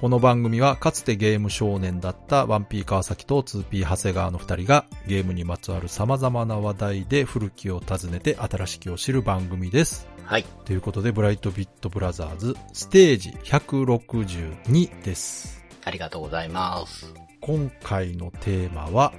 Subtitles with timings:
[0.00, 10.06] この番組はかつてゲーム少年だった 1P 川崎と 2P 長谷川の二人がゲームにまつわる様々な話題で古きを訪ねて新しきを知る番組です。
[10.24, 10.44] はい。
[10.66, 15.64] ということで、ブライトビットブラザーズステージ162です。
[15.84, 17.14] ありがとうございます。
[17.40, 19.12] 今回のテーマは、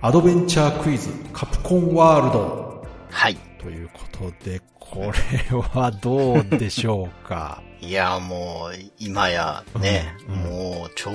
[0.00, 3.36] アドベンチャークイズカプコンワールドはい。
[3.58, 7.62] ということで、これはどうでしょうか？
[7.82, 11.10] いや、もう、今やね、うんうんもう超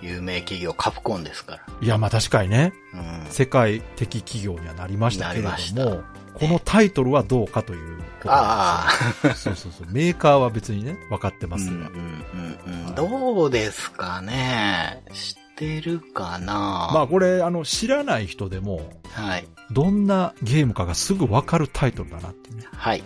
[0.00, 1.62] 有名企業カプコンですから。
[1.80, 3.26] いや、まあ確かにね、うん。
[3.30, 6.02] 世界的企業にはなりましたけれども、
[6.34, 9.86] このタイトルはどうかということああ、そうそうそう。
[9.90, 11.72] メーカーは別にね、分かってますが。
[11.72, 12.94] うんうんうんうん。
[12.94, 19.46] どうですかね知ってるかなまあこれ、あの、知らない人でも、はい。
[19.70, 22.64] どんなゲームかがすぐ分かるタイトルだなってね。
[22.72, 23.02] はい。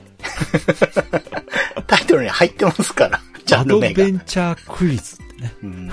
[1.87, 4.05] タイトルに入ってますから、ジ ャアドンル名が。
[4.05, 5.55] ベンチャークイズってね。
[5.63, 5.91] うん。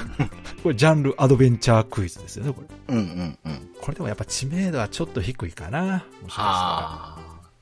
[0.64, 2.96] これジャンルアドベンチャークイズですよね、これ。
[2.96, 3.70] うんうんうん。
[3.82, 5.82] これでもやっぱ知名度はちょっと低いかな。
[5.82, 7.15] もしかしたら。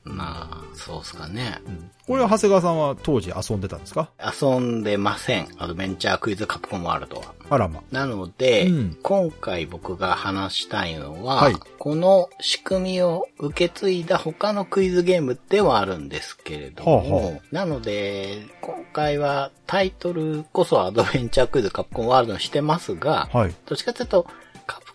[0.06, 1.60] ああ、まあ、そうっすかね。
[1.66, 4.10] うんこれは長谷川さんは当時遊んでたんですか？
[4.20, 5.48] 遊んでません。
[5.56, 7.34] アドベンチャークイズカプコンワールドは。
[7.48, 7.82] あらま。
[7.90, 23.54] なので、うん今回僕が話したいのは、はいこの仕組みを受け継いだ他のクイズゲームではあるんですけれども、ほうほなので、今回はタイトルこそアドベンチャークイズカプコンワールドにしてますが、はい。
[23.64, 24.26] どっちかというと、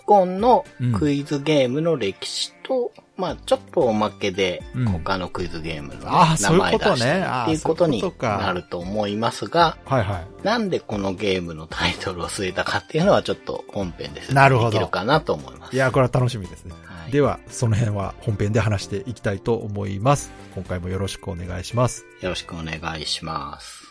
[0.09, 0.65] コンの
[0.97, 10.43] クイズゲームの歴史と、まあちょっとおまけでうん他のクイズゲームのね、あー名前出そういうことねしたりっていうことになると思いますが、はいはい。
[10.43, 15.75] なんでこのゲームのタイトルを据えたかっていうのはちょっと本編で説なるほど明できるかなと思います。
[15.75, 16.73] いや、これは楽しみですね。
[16.85, 20.31] はい、では、その辺は本編で話していきたいと思います。
[20.55, 22.03] 今回もよろしくお願いします。
[22.21, 23.85] よろしくお願いします。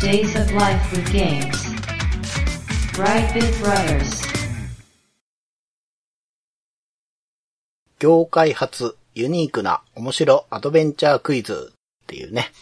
[0.00, 1.73] Days of Life with Games.
[2.94, 4.24] Brightbit Brothers.
[7.98, 12.52] 業界初ユニークな面白アドベンチャークイズっていうね、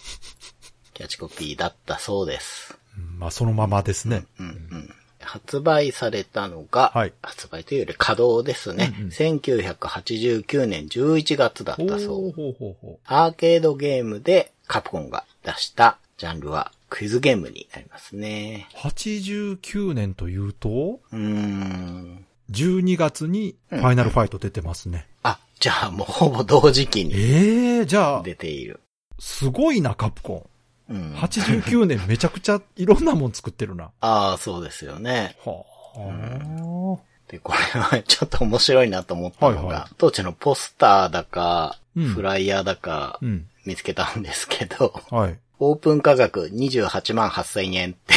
[0.94, 2.78] キャッチコピーだったそうです。
[2.96, 4.24] うんまあ、そのままですね。
[4.40, 8.94] うんうん発売されたのが、はい発売というより稼働ですね。
[8.98, 18.68] うんうん1989年11月だったそうほうほうほうほアーケードゲームでカプコンが出したジャンルはクイズゲームになりますね。
[18.74, 18.76] う。
[18.88, 22.26] 89年というと、うーん。
[22.50, 25.06] 12月にファイナルファイト出てますね。
[25.22, 28.80] あ、じゃあもうほぼ同時期にええじゃあ、出ている。
[29.18, 30.50] すごいな、カプコ
[30.90, 31.16] うんン。。
[31.16, 33.90] 89年めちゃくちゃいろんなもん作ってるな。
[34.02, 35.38] ああ、そうですよね。
[35.46, 35.64] は
[35.96, 37.00] あ。
[37.28, 43.48] で、これはちょっと面白いなと思ったのが、はいは当時のポスターだか、うんフライヤーだかうん。
[43.64, 45.38] 見つけたんですけど、はい。
[45.64, 48.14] オープン価格28万8000円って、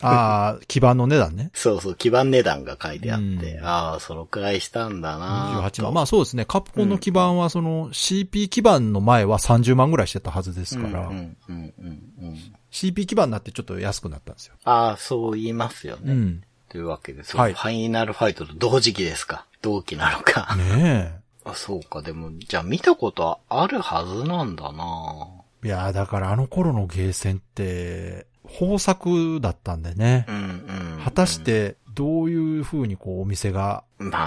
[0.00, 1.50] ああ、基盤の値段ね。
[1.54, 5.94] そうそう、基盤値段が書いてあって、うんああ、そのくらいしたんだな28と万。
[5.94, 6.44] まあそうですね。
[6.44, 12.36] カプコンの基盤はその CP 基盤の前は30万ぐらいしてたはずですから、うんうんうんうんうん。
[12.72, 14.54] CP 基盤になってちょっと安くなったんですよ。
[14.64, 16.12] ああ、そう言いますよね。
[16.12, 16.42] うん。
[16.68, 19.46] というわけで、そう、はいファイナルファイトと同時期ですか？
[19.62, 20.56] 同期なのか。
[20.56, 25.35] ねあそうか、でも、じゃあ見たことあるはずなんだなえ。
[25.66, 28.26] いやーだからあの頃のゲーセンって、
[28.60, 30.32] 豊作だったんでねう。
[30.32, 31.02] んうん。
[31.04, 33.82] 果たし、て、どういう風にこうお店が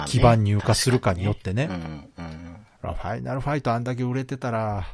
[0.06, 1.68] 基盤入荷するかによってね。
[1.68, 2.10] 確かにね。
[2.18, 2.28] うんう
[2.92, 2.94] ん。
[2.94, 4.86] ファイナルファイトあんだけ売れてたら、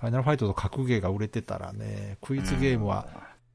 [0.00, 3.06] ファイナルファイトと格ゲーが売れてたらね、クイズゲームは、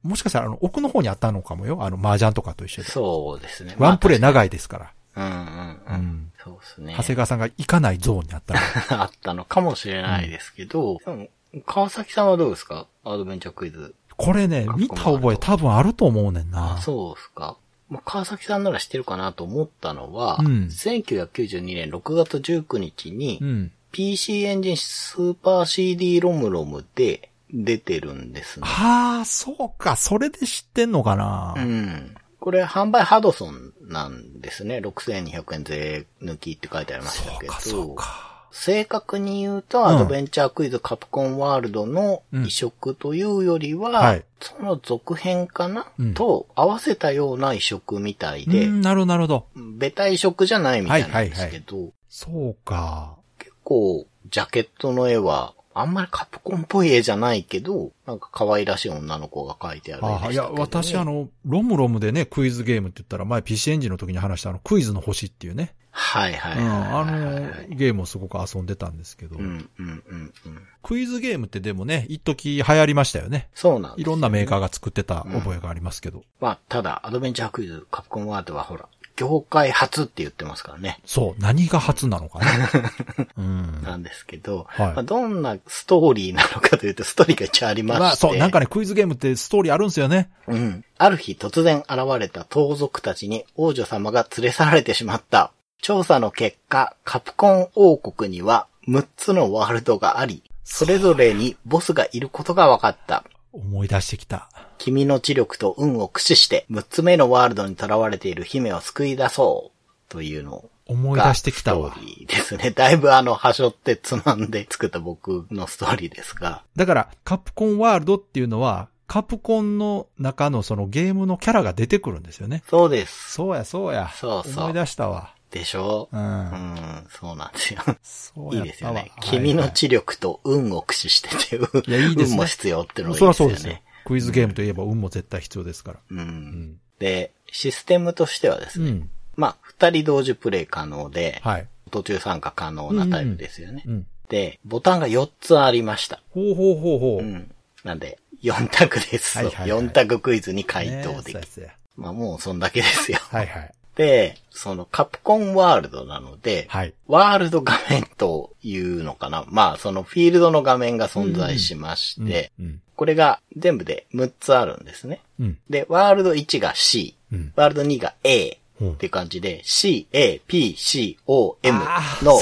[0.03, 1.79] もしかしたらあの奥の方にあったのかもよ。
[1.81, 2.89] あの麻雀とかと一緒で。
[2.89, 3.75] そうですね。
[3.79, 4.93] ワンプレイまあ長いですから。
[5.15, 6.05] 確かにうんうんううん。
[6.17, 6.31] ん。
[6.43, 6.93] そうですね。
[6.97, 8.59] 長谷川さんが行かないゾーンにあったら。
[9.01, 11.27] あったのかもしれないですけど、でも
[11.65, 12.87] 川崎さんはどうですか？
[13.03, 13.95] アドベンチャークイズ。
[14.17, 16.77] これね、見た覚え多分あると思うねんな。
[16.81, 17.57] そうですか。
[17.89, 23.71] まあ、川崎さんなら知ってるかなと思ったのは、うん1992年6月19日に、うん。
[23.91, 28.67] PC エンジンスーパー CD ロムロムで出てるんですね。
[28.67, 29.95] ああ、そうか。
[29.95, 31.53] それで知ってんのかな。
[31.55, 32.15] うん。
[32.41, 34.79] これ販売ハドソンなんですね。
[34.79, 37.53] 6200円税抜きって書いてありましたけど。
[37.53, 38.34] そうか、そうか。
[38.57, 49.47] 正確に言うと、んアドベンチャークイズカプコンワールドの移植というよりは、はいその続編かな、うんと合わせたような移植みたいで、うん、なるほど、なるほど。
[49.55, 53.15] ベタ移植じゃないみたいなんですけど、そうか。
[53.39, 60.33] 結構、ジャケットの絵は、あんまりカプコンっぽい絵じゃないけど、なんか可愛らしい女の子が描いてある絵でしたね。
[60.33, 65.73] いや、私あの、ロムロムでね、クイズゲームって言ったら、前 PC エンジンの時に話したあの、クイズの星っていうね。
[65.97, 70.61] はいはいうん、はいあの、ゲームをすごく遊んでたんですけど、うんうんうんうん。
[70.83, 73.47] クイズゲームってでもね、一時流行りましたよね。
[73.55, 76.23] そうなんですよいろんなメーカーが作ってた覚えがありますけど。
[76.41, 80.99] まあ、ただ、アドベンチャークイズ、カプコンワードはほら、業界初って言ってますからね。
[81.05, 82.69] そう、何が初なのかな。
[83.37, 83.81] うん。
[83.83, 88.01] なんですけど、はいまあ、どんなストーリーなのかというと、ストーリーが一応ありまして。
[88.01, 90.29] まあそう、なんかね、クイズゲームってストーリーあるんですよね。
[90.47, 90.83] うん。
[90.97, 95.51] ある日突然現れた盗賊たちに王女様が連れ去られてしまった。
[95.81, 103.23] 調査の結果、カプコン王国には6つのワールドがあり、それぞれにボスがいることが分かった。
[103.53, 104.49] 思い出してきた。
[104.77, 109.75] 君の知力と運を駆使して6つ目のワールドに囚われている姫を救い出そう。
[110.09, 112.01] というの思いが出してきたわスト。
[112.01, 112.71] ーリーですね。
[112.71, 116.63] だいぶあの、はしょってつまんで作った僕のストーリーですが。
[116.75, 122.63] だから、カプコンワールドっていうのは、カプコンの中のそのゲームのキャラが出てくるんですよね。
[122.69, 123.33] そうです。
[123.33, 124.09] そうや、そうや。
[124.15, 125.34] そうそう思い出したわ。
[125.51, 126.09] でしょ？
[126.11, 126.17] う。
[126.17, 127.81] うんん、そうなんですよ。
[128.03, 129.11] そういいですよね。
[129.21, 131.55] 君の知力と運を駆使してて、
[131.87, 133.33] いやいいですね運も必要ってのがいいですよね。
[133.33, 133.79] そうですよ。
[134.05, 135.99] クイズゲームといえば運も絶対必要ですから。
[136.09, 136.13] う。
[136.15, 136.79] うんん。
[136.99, 139.09] で、システムとしてはですね、うん。
[139.35, 141.67] まあ、二人同時プレイ可能で、はい。
[141.91, 143.83] 途中参加可能なタイプですよね。
[143.85, 144.07] うん。
[144.29, 146.21] で、ボタンが4つありました。
[146.31, 147.23] ほうほうほうほう。
[147.23, 147.51] うん。
[147.83, 149.37] なんで、4択です。
[149.37, 151.41] はいはいはい4択クイズに回答できる。
[151.67, 153.19] ねまあもうそんだけですよ。
[153.21, 153.73] はいはい。
[153.95, 156.93] で、そのカプコンワールドなので、はい。
[157.07, 159.45] ワールド画面というのかな。
[159.47, 162.81] まあそのフィールドの画面が存在しまして、うん。
[162.95, 165.21] これが全部で6つあるんですね。
[165.39, 165.57] うん。
[165.69, 167.53] で、ワールド1が C、うん。
[167.55, 171.79] ワールド2が A うんっていう感じで、C, A, P, C, O, M
[172.21, 172.39] の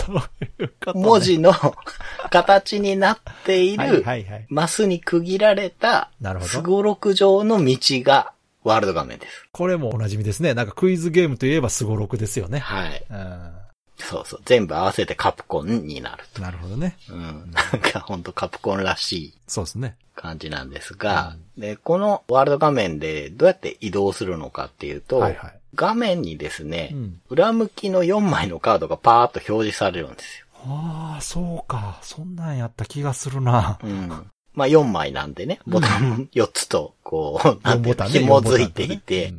[0.96, 1.54] 文字の
[2.32, 4.46] 形になっていはいる。
[4.50, 8.34] マスに区切られたなるほどスゴロク状の道が
[8.64, 9.46] ワールド画面です。
[9.52, 10.54] これもおなじみですね。
[10.54, 12.60] なんかクイズゲームといえばスゴロクですよね。
[12.60, 13.06] はい。
[13.10, 13.52] うん。
[13.98, 14.42] そうそう。
[14.46, 16.42] 全部合わせてカプコンになると。
[16.42, 16.98] なるほどね。
[17.10, 17.52] うん。
[17.52, 19.96] なんかほんとカプコンらしいそうですね。
[20.16, 25.60] 感じなんですが、で、このワールド画面でどうやって移動するのかっていうと、はいはい。
[25.76, 30.46] 画面にですね、うん裏向きの4枚のカードがパーッと表示されるんですよ。
[30.66, 32.00] ああ、そうか。
[32.02, 33.80] そんなんやった気がするな。
[33.84, 34.28] うん。
[34.54, 38.20] まあ4枚なんでね、ボタン4つと、こう、 なんていうの4ボタンね。
[38.20, 39.34] 紐4ボタンづいていて。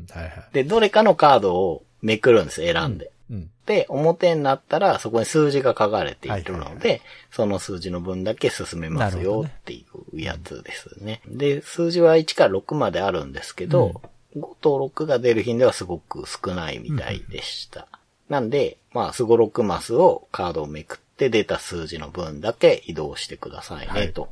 [0.53, 3.11] で、どれかのカードをめくるんです、選んで。
[3.31, 3.51] うん。
[3.67, 7.01] で、表になったら、そこに数字が書かれているので、
[7.31, 11.21] その数字の分だけ進めますよっていうやつですね。
[11.27, 14.03] で、数字は1から6まであるんですけど、
[14.37, 17.89] 5と6が出る頻度はすごく少ないみたいでした。
[18.29, 24.29] なんで、まあ、すご6マスをカードをめくって出た数字の分だけ移動してくださいね、と。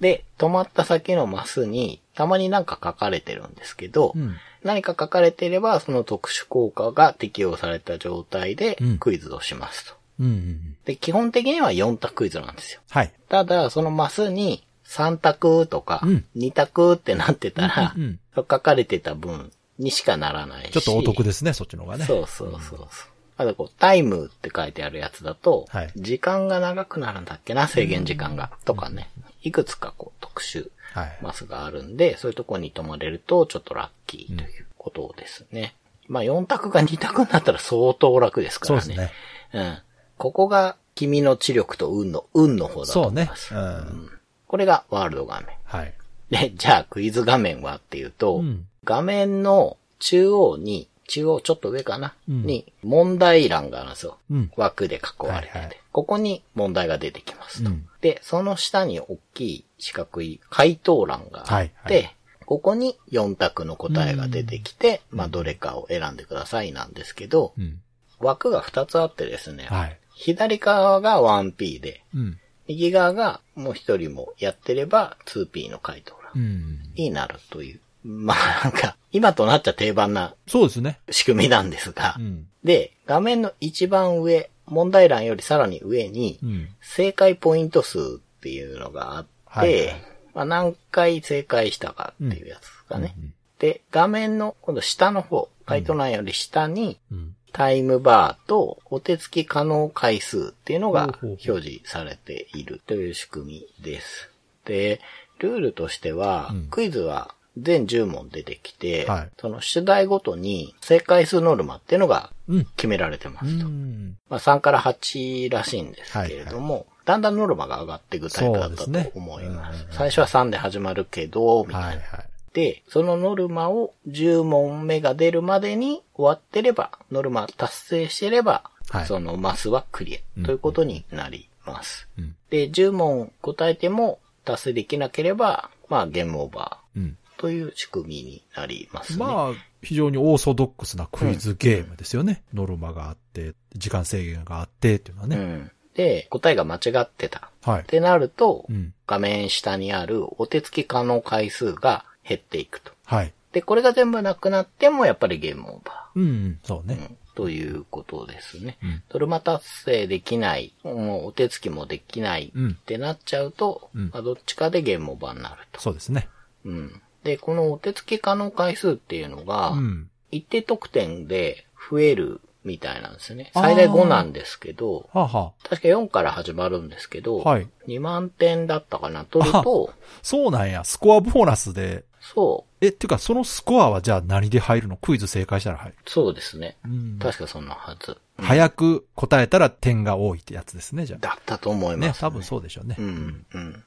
[0.00, 4.36] で、止まった先のマスに、たまになんか書かれてるんですけど、うん。
[4.62, 9.94] 何か書かれていれば、その特殊効果が適用された状態でうんクイズをしますと。
[10.20, 10.76] うんうんうん。
[10.84, 12.80] で、基本的には4択クイズなんですよ。
[12.90, 13.12] はい。
[13.28, 20.72] ただ、そのマスに3択とかうん2択ってなってたら、うんうん書かれてた分にしかならないし。
[20.72, 22.04] ちょっとお得ですね、そっちの方がね。
[22.04, 22.88] そうそうそうそう。
[23.38, 28.50] あとこう、タイムって書いてあるやつだと、はい時間が長くなるんだっけな、制限時間が。
[28.64, 29.08] とかね。
[29.42, 31.18] いくつかこう、特殊はい。
[31.20, 35.74] マスがあるんで、そういうとこに泊まれるとちょっとラッキーということですね。
[36.08, 38.80] まあ4択が2択になったら相当楽ですからね。
[38.80, 39.12] そうですね。
[39.52, 39.78] うん。
[40.16, 43.36] ここが君の知力と運の、運の方だとそうね思いま。
[43.36, 43.54] す。
[43.54, 44.10] うん。
[44.46, 45.48] これがワールド画面。
[45.64, 45.92] はい。
[46.30, 54.16] で、じゃあクイズ画面はっていうと、うん画面の中央に、中央ちょっと上かな、うんに問題欄があるんですよ。
[54.30, 54.52] うん。
[54.56, 57.70] 枠で囲われてて、はいはいここに問題が出てきますと。
[57.70, 62.12] うんで、その下に大きい四角い回答欄があって、はいはい
[62.44, 67.80] ここに4択の答えが出てきて、まあどれかを選んでくださいなんですけど、うん。
[68.20, 69.98] 枠が2つあってですね、はい。
[70.14, 72.38] 左側が 1P で、うん。
[72.68, 76.78] 右側がもう一人もやってれば 2P の回答欄うん。
[76.94, 77.80] になるという。
[78.04, 81.00] まあなんか、今となっちゃ定番なそうですね。
[81.10, 82.46] 仕組みなんですが、うん。
[82.62, 86.68] で、画面の一番上、問題欄よりさらに上に、うん。
[86.80, 89.94] 正解ポイント数っていうのがあって、
[90.34, 93.14] まあ、何回正解したかっていうやつですかね。
[93.18, 97.36] うんで、画面の今度下の方、回答欄より下に、うん。
[97.52, 104.30] タイムバーとお手付き可能回数っていうのが表示されているという仕組みです。
[104.66, 105.00] で、
[105.38, 112.64] ルールとしては、うんクイズは全10問出てきて、はいその主題ごとに正解数ノルマっていうのがうん。
[112.76, 113.66] 決められてまうすと。
[113.66, 114.16] ん。
[114.28, 119.84] まあ3から8らしいんですけれども、だんだんノルマが上がっていくタイプだったと思います。
[119.84, 121.86] うん最初は3で始まるけど、みたいな。
[121.88, 122.24] はいはい。
[122.52, 132.06] で、そのノルマを10問目が出るまでに終わってれば、ノルマ達成してれば、はいそのマスはクリアということになります。
[132.18, 132.36] うん。
[132.50, 137.02] で、10問答えても達成できなければ、まあゲームオーバうん。
[137.02, 139.24] ーという仕組みになりますね。
[139.24, 139.52] まあ、
[139.82, 142.42] 非常にオーソドックスなクイズゲームですよね。
[142.54, 145.36] ノルマがあって、時間制限があってっていうのはね。
[145.36, 145.70] うん。
[145.94, 147.84] で、答えが間違ってたはいっ。
[147.84, 148.92] てなると、うん。
[149.06, 152.92] 画面下にあるお手つき可能回数が減っていくと。
[153.04, 153.32] はい。
[153.52, 156.88] で、これが全部なくなってもやっぱりゲームオーバうんうん、そうー。
[156.88, 156.98] ね。
[157.10, 158.78] うんということですね。
[158.82, 165.80] うんノルマ達成できない、もうお手つきもできないうんってなっちゃうと、うんまあどっちかでゲームオーバーになると。
[165.80, 166.28] そうですね。
[166.64, 167.02] うん。
[167.26, 170.08] で、このお手つき可能回数っていうのが、うん。
[170.30, 173.52] 一定得点で増えるみたいなんですよね。
[173.54, 177.68] 最大5なんですけど、はあ、は確か4から始まるんですけど、あ、はい。
[177.86, 180.82] 2万点だったかな、取ると、そうなんや。
[180.84, 182.04] スコアボーナスで。
[182.20, 184.96] そう、え、っていうか、そのスコアはじゃあ何で入るの？
[184.96, 185.96] クイズ正解したら入る。
[186.06, 186.76] そうですね。
[186.84, 188.18] うん確かそんなはず。
[188.36, 191.96] 早く答えたら点が多いってやつですね、じゃだったと思いあ。
[191.96, 192.96] ます、ね、多分そうでしょうね。
[192.98, 193.84] うん、うん。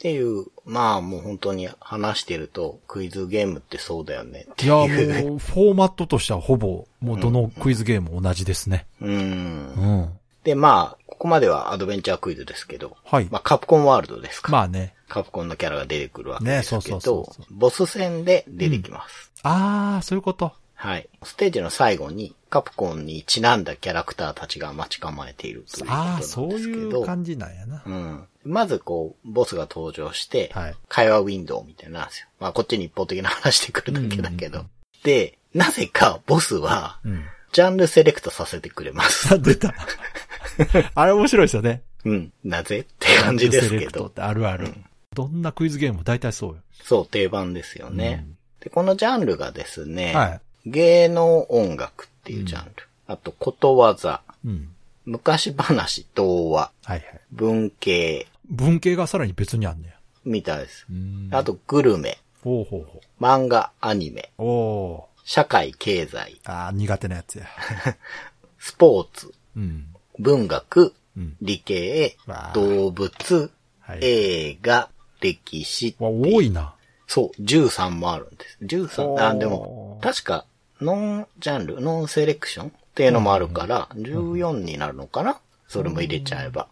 [0.00, 5.28] っていう、まあもう本当に話してると、クイズゲームってそうだよねいや、いう。
[5.28, 8.86] もう、フォーマットとしてはほぼ、もうどのクイズゲームも同じですね。
[9.02, 9.10] うん。
[9.10, 9.16] う
[10.06, 10.10] ん。
[10.42, 13.28] で、まあ、ここまではアドベンチャークイズですけど、はい。
[13.30, 14.94] まあカプコンワールドですから、まあね。
[15.06, 19.30] カプコンのキャラが出てくるわけですけねそうそうどそうそ、ボス戦で出てきます。
[19.42, 20.54] あー、そういうこと。
[20.76, 21.10] はい。
[21.22, 26.62] ステージの最後に、カプコンにちなんだキャラクターたちが待ち構えているということなんですそうけど。
[26.62, 27.82] いう感じなんやな。
[27.86, 28.24] うん。
[28.44, 32.26] まずこう、ボスが登場して、はい会話ウィンドウみたいなんですよ。
[32.40, 34.60] まあこっちに一方的な話してくるだけだけど。
[34.60, 34.66] うん
[35.02, 37.24] で、なぜかボスは、うん。
[37.52, 39.34] ジャンルセレクトさせてくれます。
[39.34, 39.74] あ、出た。
[40.94, 41.82] あれ面白いですよね。
[42.04, 42.32] うん。
[42.44, 44.72] なぜって感じですけどあるある。
[45.14, 46.58] どんなクイズゲームも大体そうよ。
[46.84, 48.26] そう、定番ですよね。
[48.60, 50.40] で、このジャンルがですね、はい。
[50.66, 52.72] 芸能音楽っていうジャンル。
[53.06, 54.68] あと、ことわざ、うん。
[55.06, 57.20] 昔話、童話、はいはい。
[57.32, 59.94] 文系、文系がさらに別にあんねや。
[60.24, 60.86] みたいです。
[60.90, 64.42] うんあと、グルメ、ほうほうほ漫画、アニメ、う。
[64.42, 66.66] お社会、経済、ー。
[66.66, 67.46] あー、苦手なやつや。
[68.58, 69.86] スポーツ、うん。
[70.18, 71.36] 文学、うん。
[71.40, 72.16] 理系
[72.54, 73.50] 動物、
[73.80, 73.98] はい。
[74.02, 75.96] 映画、歴史。
[75.98, 76.74] わ、多いな。
[77.06, 78.58] そう、13もあるんです。
[78.62, 80.44] 13、おーあ、でも、確か、
[80.80, 85.40] ノンジャンル、ノンセレクションっていうのもあるから、14になるのかな？
[85.68, 86.68] それも入れちゃえば。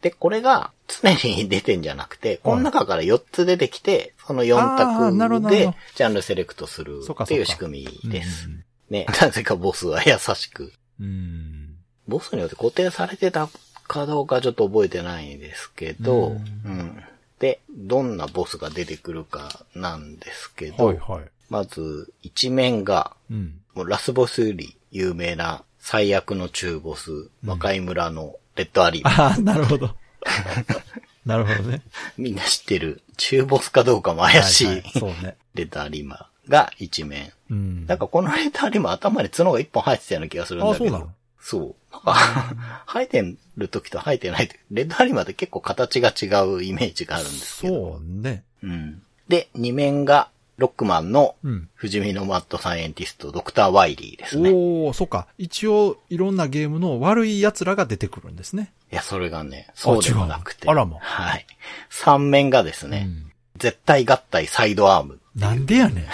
[0.00, 8.64] で、これが常に出てんじゃなくて、この中から4つ出てきて、その4あーなるほど択でジャンルセレクトするっていう仕組みですうん。
[8.90, 9.06] ね。
[9.20, 10.72] なぜかボスは優しく。
[11.00, 11.74] うん。
[12.06, 13.48] ボスによって固定されてた
[13.86, 17.04] かどうかちょっと覚えてないんですけど、ううんん。
[17.38, 21.24] で、どんなボスが出てくるかなんですけど、はいはい。
[21.48, 23.60] まず、一面が、うん。
[23.74, 29.10] もうラスボスより有名な最悪の中ボス、魔界村のレッドアリーム。
[29.10, 29.94] ああ、なるほど。
[31.24, 31.82] なるほどね。
[32.16, 35.36] みんな知ってる中ボスかどうかも怪しい、ははそうね。
[35.54, 37.32] レッドアリーマーが一面。
[37.50, 37.86] うん。
[37.86, 40.84] なんかこのレッドアリーマー頭に角が一本生えてたような気がするんだけど。
[40.86, 41.12] あそうなの？
[41.40, 41.92] そう。
[41.92, 47.74] なんか、生えてる時と生えてない時、レッドアリーマーって結構形が違うイメージがあるんですけど。
[47.74, 48.42] そうね。
[48.62, 49.02] うん。
[49.28, 51.68] で、二面がロックマンのうん。
[51.74, 54.50] 不死身のマッドサイエンティスト、ドクター・ワイリーですね。
[54.50, 55.28] いおー、そっか。
[55.38, 58.72] 一応、いろんなゲームの悪い奴らが出てくるんですね。
[58.90, 60.68] や、それがね、そうでもなくて。
[60.68, 61.46] あらまはい。
[61.90, 63.32] 三面がですね、うん。
[63.56, 66.08] 絶対合体サイドアームなんでやね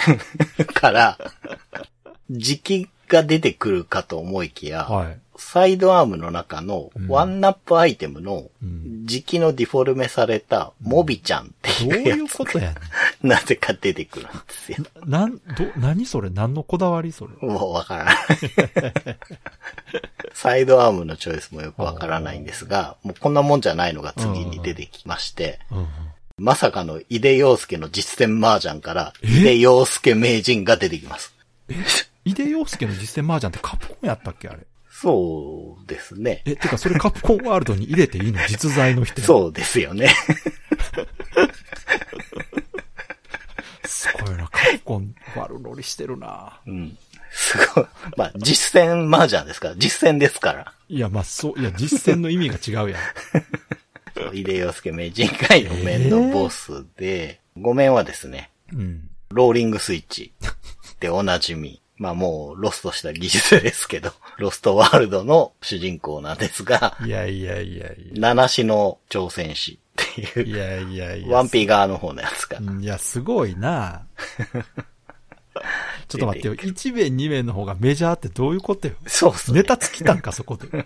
[0.59, 0.65] ん。
[0.65, 1.17] から、
[2.29, 5.19] 時期が出てくるかと思いきや、はい。
[5.37, 12.75] サイドアームの中のうんワンナップアイテムのうん時期のディフォルメされたモビちゃんってどういうやいうことやね
[13.21, 14.77] つ、 なぜか出てくるんですよ。
[15.05, 15.09] ん。
[15.09, 15.41] なん、ど、
[15.77, 16.29] 何それ？
[16.31, 17.33] 何のこだわりそれ？
[17.47, 18.15] もうわからない。
[20.33, 25.87] サイドアームのチョイスもよくわからないんですが、もうこんなもんじゃないのが次に出てきまして、うんうん。
[26.37, 29.27] まさかの井出陽介の実践麻雀から、え？
[29.27, 31.35] 井出陽介名人が出てきます。
[32.25, 34.47] 井出陽介の実践麻雀ってカプコンやったっけ？
[34.49, 34.59] あれ。
[35.01, 36.41] そうですね。
[36.45, 38.39] え、てかそれカプコンワールドに入れていいの？
[38.47, 39.21] 実在の人。
[39.21, 39.25] う。
[39.25, 40.09] そうですよね。
[43.85, 44.47] すごいな。
[44.47, 46.61] カプコン悪乗りしてるな。
[46.65, 46.97] うん。
[47.29, 47.85] すごい。
[48.15, 50.73] まあ、実践麻雀ですから、実践ですから。
[50.87, 53.01] いや、まあ、そう、いや、実践の意味が違うやん。
[54.15, 59.09] そう井出陽介名人が4面のボスで、5面はですね、うん。
[59.29, 60.31] ローリングスイッチ
[61.01, 61.81] でおなじみ。
[61.97, 70.79] まあもうロストした技術ですけど、 ロストワールドの主人公なんですが、いやいやいやい七種の挑戦士っていう、や。
[70.79, 71.35] いやいやいや。
[71.35, 72.59] ワンピー側の方のやつが。
[72.59, 74.05] うんいや、すごいな
[76.09, 76.55] ちょっと待ってよ。
[76.55, 78.95] 1面2面の方がメジャーってどういうことよ？
[79.07, 79.63] そうっすねネ。
[79.63, 80.67] タ尽きたんか、そこで。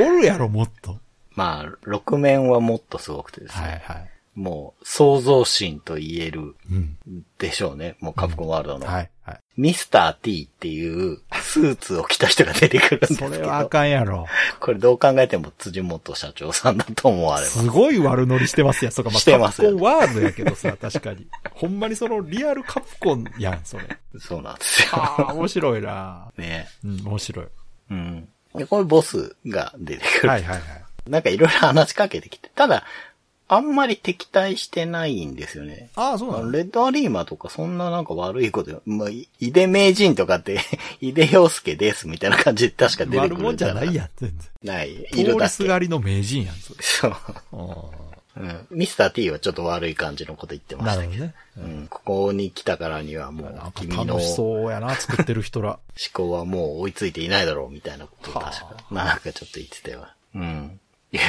[0.00, 0.98] おるやろ、もっと。
[1.34, 3.62] まあ、6面はもっとすごくてですね。
[3.62, 4.10] はいはい。
[4.38, 6.96] もう、創造心と言えるうん。
[7.38, 7.96] でしょうね。
[7.98, 8.86] もうカプコンワールドの。
[8.86, 9.40] はいはい。
[9.56, 13.34] ミスター T っていうスーツを着た人が出てくるんですけど。
[13.34, 14.26] それはあかんやろ。
[14.60, 17.58] これどう考えても辻元社長さんだと思われます。
[17.58, 18.92] すごい悪乗りしてますやん。
[18.92, 21.26] そうか、まあ、してますよカプコンワールドやけどさ、確かに。
[21.50, 23.84] ほんまにそのリアルカプコンやん、それ。
[24.20, 24.88] そうなんですよ。
[24.92, 27.46] ああ、面白いなねうん、面白い。
[27.90, 28.28] うん。
[28.54, 30.28] で、これボスが出てくる。
[30.28, 30.84] はいはいはい。
[31.08, 32.50] なんかいろいろ話しかけてきて。
[32.54, 32.84] ただ、
[33.48, 35.88] あんまり敵対してないんですよね。
[35.96, 36.50] ああ、そうなの？
[36.50, 40.60] レッドアリーマとかそんななんか悪いこと、まあ、い井出名人とかって、
[41.00, 43.94] 井出洋介ですみたいな感じで確か出てくる悪もんじゃないん。
[43.94, 44.38] やん、全然。
[44.62, 44.92] ない。
[44.92, 45.48] いるだけ。
[45.48, 46.82] すがりの名人やん、それ。
[46.82, 47.12] そう。
[47.52, 48.66] あうん。
[48.70, 51.12] ミスター T はちょっと悪い感じのこと言ってあましたけど。
[51.14, 51.34] どね。
[51.56, 51.86] うん。
[51.88, 55.78] ここに来たからにはもう君の楽し思そうやな、作ってる人ら。
[56.12, 60.06] 考はもう追いついていないだろうみたいなことを確かは、なんかちょっと言ってたよ。
[60.34, 60.80] うん。
[61.12, 61.20] い う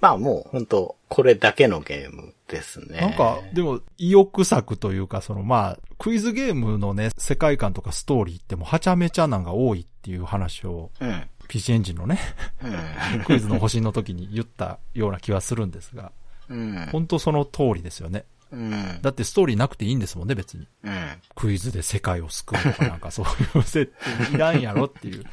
[0.00, 3.00] まあもう本当これだけのゲームですね。
[3.00, 11.22] なんか、でも、意欲作というか、そのまあ、クイズゲームのね、世界観とかストーリーってもうはちゃめちゃなんが多いっていう話を、うん。
[11.48, 12.18] PC エンジンのね、
[12.62, 13.24] うん。
[13.24, 16.12] クイズの星の時に言ったような気はするんですが、
[16.48, 16.88] うん。
[16.92, 18.24] 本当その通りですよね。
[18.50, 19.00] うん。
[19.02, 20.66] だってストーリーなくていいんですもんね、別に。
[20.84, 21.08] うん。
[21.34, 23.92] クイズで世界を救うとかなんか そういう設
[24.30, 25.24] 定いらんやろっていう。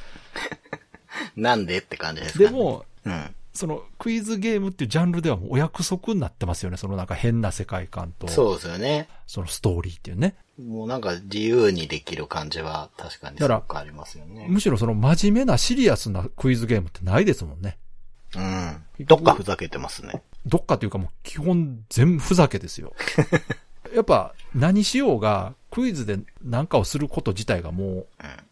[1.35, 3.35] なんでって感じですか、ね、で、も、うん。
[3.53, 6.77] そのクイズゲームっていうジャンルではもうお約束になってますよね。
[6.77, 9.09] そのなんか変な世界観と、そうですよね。
[9.27, 10.35] そのストーリーっていうね。
[10.59, 14.45] もうなんか自由にできる感じは確かにすごくありますよね。
[14.49, 17.77] むしろその真面目なシリアスなクイズゲームってないですもんね。
[18.35, 19.05] うん。
[19.05, 20.21] どっかふざけてますね。
[20.45, 22.93] どっかというかもう基本全部ふざけですよ。
[23.95, 28.07] やっぱ何しようがクイズで何かをすること自体がもう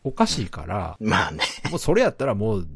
[0.06, 1.10] おかしいから、うん。
[1.10, 1.44] まあね。
[1.70, 2.68] もうそれやったらもう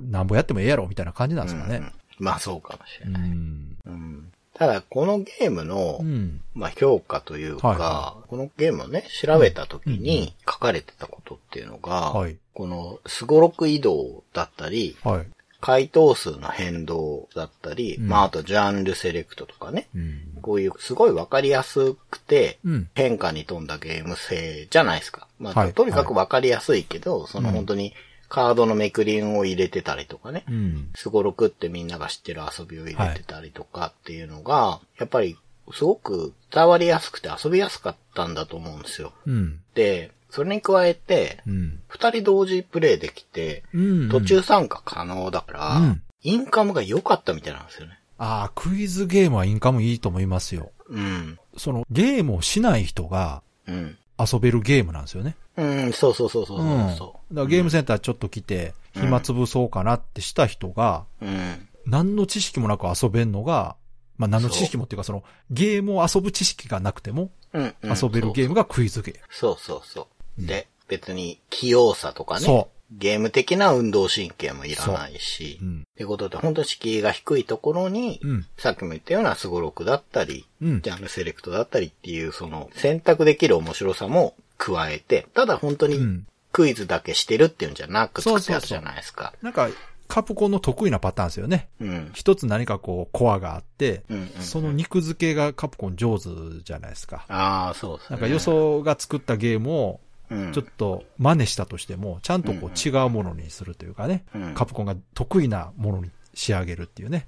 [0.00, 1.76] なんぼやってもええやろみたいな感じなんですかね。
[1.76, 3.28] うんまあそうかもしれうない。
[3.28, 3.76] ん。
[3.86, 4.32] うん。
[4.54, 6.40] ただこのゲームの、うん。
[6.54, 12.36] まあ評価というか、はいはこのゲームをね、調べた時に書かれてたことっていうのが、はい。
[12.54, 15.26] このスゴロク移動だったり、はい。
[15.60, 20.20] 回答数の変動だったり、うんまああとジャンルセレクトとかね、うん。
[20.42, 22.88] こういうすごいわかりやすくて、うん。
[22.94, 25.28] 変化に富んだゲーム性じゃないですか。
[25.38, 27.94] まあ、はいとにかくわかりやすいけど、そのうん本当に
[28.28, 30.90] カードのめくりを入れてたりとかね、うん。
[30.94, 35.36] スゴロクってみんなが知ってる遊びを入れてたりとかっていうのが、やっぱり
[35.72, 39.12] すごく伝わりやすくて遊びやすかったんだと思うんですよ。
[39.26, 39.60] うん。
[39.74, 41.80] で、それに加えて、うん。
[41.88, 44.08] 二人同時プレイできて、うん。
[44.10, 47.98] 途中参加可能だから、うんインカムが良かったみたいなんですよね。
[48.18, 50.72] ああ、クイズゲームはインカムいいと思いますよ。
[50.88, 51.38] うん。
[51.56, 53.97] そのゲームをしない人がうん。
[54.18, 55.36] 遊べるゲームなんですよね。
[55.56, 56.86] うん、そうそうそうそうそううん。
[56.88, 61.26] だそからゲームセンターちょっと来て、うん暇つぶそうかなってした人が、う。
[61.26, 61.68] うん。
[61.86, 63.76] 何の知識もなく遊べんのが、
[64.16, 69.20] まあ何の知識もっていうかその、ゲームを遊ぶ知識がなくても遊べるゲームがクイズゲーム。
[69.30, 70.46] そうそうそう。
[70.46, 72.46] で、別に器用さとかね。
[72.46, 75.58] そゲーム的な運動神経もいらないし。
[75.60, 75.64] う。
[75.64, 75.80] うん。
[75.80, 78.46] ってことで、本当に敷居が低いところに、うん。
[78.56, 80.90] さっきも言ったようなスゴロクだったり、うんジ。
[80.90, 86.26] ャンルセレクトだったりっていう、その選択できる面白さも加えて、ただ本当にうん。
[86.50, 89.34] クイズだけしてるっていうんじゃなくそうそうそう作ったやつじゃないですか。
[89.42, 89.68] なんか、
[90.08, 91.68] カプコンの得意なパターンですよね。
[91.80, 92.10] うん。
[92.14, 96.30] 一つ何かこう、コアがあって、うんうんその肉付けがカプコン上手
[96.64, 97.26] じゃないですか。
[97.28, 98.16] ああ、そうですね。
[98.16, 100.07] なんか予想が作ったゲームをうん、
[100.52, 107.26] ちょっと真似したとしても、ちゃんとこう違うものにするというかね、うんカプコンが得意なものに仕上げるっていうね。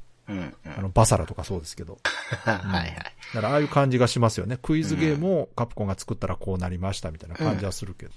[0.76, 1.98] あの、バサラとかそうですけど。
[2.44, 2.94] はいはい。
[3.34, 4.58] だからああいう感じがしますよね。
[4.62, 8.12] クイズゲームをカプコンが作ったらこうなりましたみたいな感じはするけど。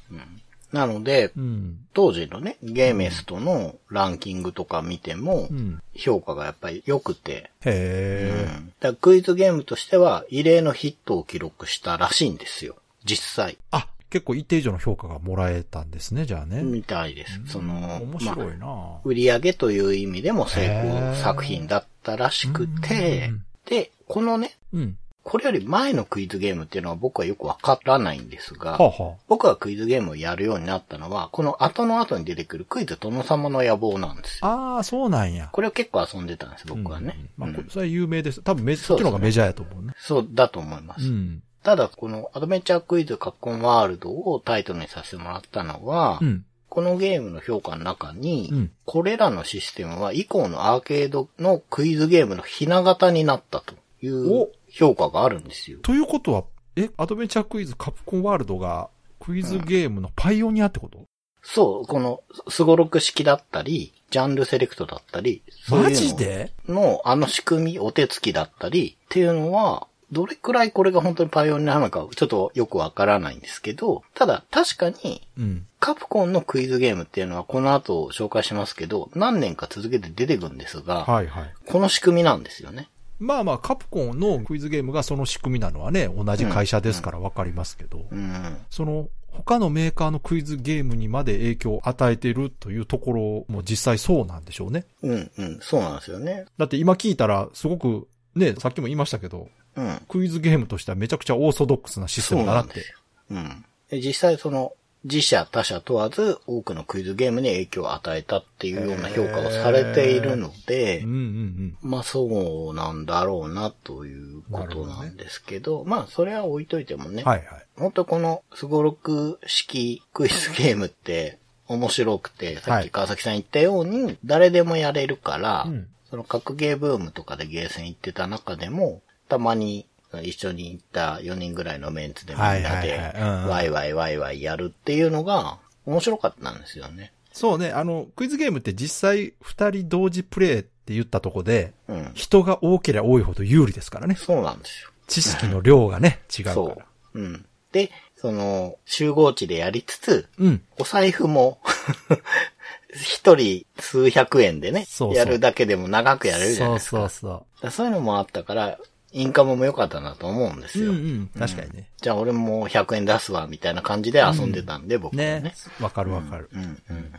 [0.72, 1.86] なので、うん。
[1.94, 5.82] 当時のね、ゲーメストのランキングとか見てもう、ん。
[5.96, 8.58] 評価がやっぱり良くて、うへえ。
[8.60, 12.76] んだクイズゲームとしては異例のヒットを記録したらしいんですよ。
[13.06, 13.58] 実際。
[13.72, 16.62] あ、結構一定以上の評価がもらえたんですね、じゃあね。
[16.62, 17.42] みたいです。
[17.48, 24.98] その、面白まあいな、売り上げという意味でも成功作品だったらしくてうん、で、このね、うん。
[25.24, 34.46] これより前のクイズゲームっていうのは僕はよくわからないんですが、はあ、は僕がクイズゲームをやるようになったのは、この後の後に出てくるクイズ殿様の野望なんですよ。
[34.46, 34.76] あ。
[34.76, 35.50] ああ、そうなんや。
[35.52, 37.16] これを結構遊んでたんです、僕はね。
[37.40, 38.44] うんまあ、それは有名です。
[38.44, 39.94] 多分め、そっちの方がメジャーやと思うね。
[39.98, 41.08] そうだと思います。
[41.08, 41.42] うん。
[41.64, 46.46] ただ、このアドベンチャークイズカッコンワールドをタイトルにさせてもらったのは、うん。
[46.70, 55.80] このゲームの評価の中に、うんこれらのシステムは以降のアーケードのクイズゲームのひな形になったというお評価があるんですよ。
[55.84, 56.44] ということは、
[56.76, 61.00] え、アドベンチャークイズカプコンワールドがクイズゲームのパイオニアってこと、
[61.44, 66.54] そう、このスゴロク式だったり、ジャンルセレクトだったり、そういうのマジで？
[66.68, 75.68] のあの仕組み、お手つきだったりっていうのは、どれくらいこれが本当にパイオニアなのかちょっとよくわからないんですけど、ただ確かにうん。
[75.80, 81.54] カプコンのクイズゲームっていうのはこの後紹介しますけど、何年か続けて出てくるんですが、はいはい。
[81.66, 82.88] この仕組みなんですよね。
[83.20, 88.58] まあまあ、カプコンのクイズゲームがその仕組みなのはね、同じ会社ですからわかりますけど、うん。
[88.70, 94.86] その、他のメーカーのクイズゲームにまで影響を与えているというところも実際そうなんでしょうね。
[95.02, 96.46] うん、うん、そうなんですよね。
[96.58, 100.02] だって今聞いたら、すごく、ね、さっきも言いましたけど、うん。
[100.08, 102.86] クイズゲームとしてはめちゃくちゃオーソドックスなシステムだなって。
[103.32, 103.66] うん。
[103.90, 104.74] で実際その、
[105.06, 111.78] 自社他社問わず多くのクイズゲームに影響を与えたっていうような評価をされているので、うんうんうん。
[111.82, 117.66] まあそうなんだろうなということなんですけど、まあそれは置いといてもね、はいはい。
[117.78, 129.88] 本当このスゴロク式クイズゲームって面白くて、さっき川崎さん言ったように誰でもやれるから、うんその格ゲーブームとかでゲーセン行ってた中でも、たまに
[130.22, 133.00] 一緒に行った4人ぐらいのメンツでみんなで
[133.48, 137.12] ワイワイワイワイやるっていうのが面白かったんですよね。
[137.34, 142.12] そうね、あの、クイズゲームって実際二人同時プレイって言ったとこで、うん。
[142.14, 144.16] 人が多ければ多いほど有利ですからね。
[144.16, 144.92] そうなんですよ。
[145.08, 146.56] 知識の量がね、違うから。
[146.56, 146.78] そ
[147.16, 147.20] う。
[147.20, 147.46] うん。
[147.72, 150.62] で、その、集合地でやりつつ、うん。
[150.78, 151.60] お財布も、
[152.94, 156.98] 一人数百円でねそうそうやるだけでも長くやれるじゃないですか。
[156.98, 158.80] そうそうそだからそういうのもあったから、
[159.14, 160.84] インカムも良かったなと思うんですう。
[160.84, 160.92] うよ。
[160.94, 161.28] んうん。
[161.40, 161.88] 確かにね。
[162.02, 165.40] じゃあ俺も100円出すわ、みたいな感じで遊んでたんで、僕はね。
[165.42, 165.54] ね。
[165.80, 166.50] わかるわかる。
[166.54, 167.14] うんうん。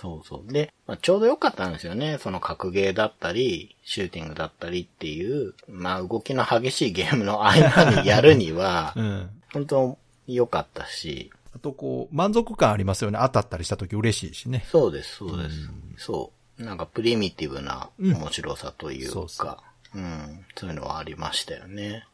[0.00, 0.52] そうそう。
[0.52, 2.18] で、まあ、ちょうど良かったんですよね。
[2.20, 9.30] その格ゲーだったり、シューティングだったりっていう、まあ動きの激しいゲームの合間にやるには う、ん。
[9.52, 13.18] 本当良かったし、あとこう、満足感ありますよね。
[13.22, 14.66] 当たったりした時嬉しいしね。
[14.70, 15.56] そうです、そうです。
[15.98, 16.62] そう。
[16.64, 19.56] なんかプリミティブなうん面白さというか、そうそう
[19.94, 22.04] うん、そういうのはありましたよね。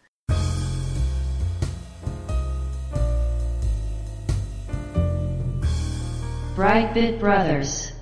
[6.56, 7.94] Brightbit Brothers.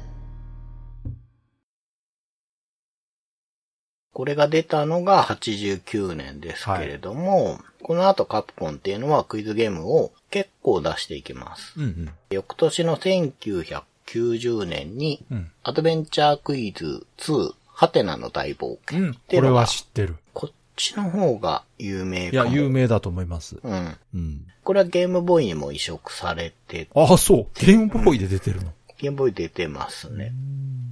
[4.12, 11.72] これが出たのが89年ですけれども、この後カプコンっていうのはクイズゲームを結構出していきます。
[11.78, 12.10] うんうん。
[12.28, 15.50] 翌年の1990年に、うん。
[15.62, 19.14] アドベンチャークイズ2、ハテナの大冒険うん。
[19.14, 20.16] これは知ってる。
[20.34, 22.54] こっちの方が有名いや、かも。
[22.54, 23.56] 有名だと思います。
[23.62, 23.96] うん。
[24.14, 24.46] うん。
[24.62, 27.46] これはゲームボーイにも移植されて、ああ、そう。
[27.54, 28.72] ゲームボーイで出てるの。
[28.98, 30.34] ゲームボーイ出てますね。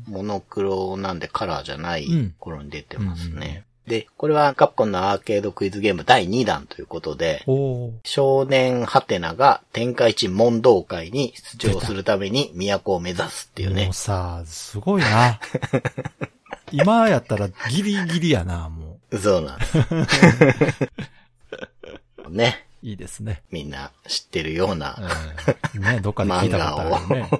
[0.07, 3.65] モノクロなんでカラーじゃないうん頃に出てますね。
[3.87, 7.45] で、これはカプコンのアーケードクイズゲーム第2弾ということで、
[8.03, 13.93] 少年ハテナが天下一問答会に出場するために都を目指すっていうねもう。
[13.93, 15.39] さ、すごいな。
[16.73, 19.79] 今やったらギリギリやな、もそうなんです。
[22.31, 22.65] ね。
[22.83, 22.87] う。
[22.87, 23.43] いいですね。
[23.51, 24.97] みんな知ってるような
[25.75, 25.83] うん。
[25.83, 27.31] ね、どっかで聞いたことあるね。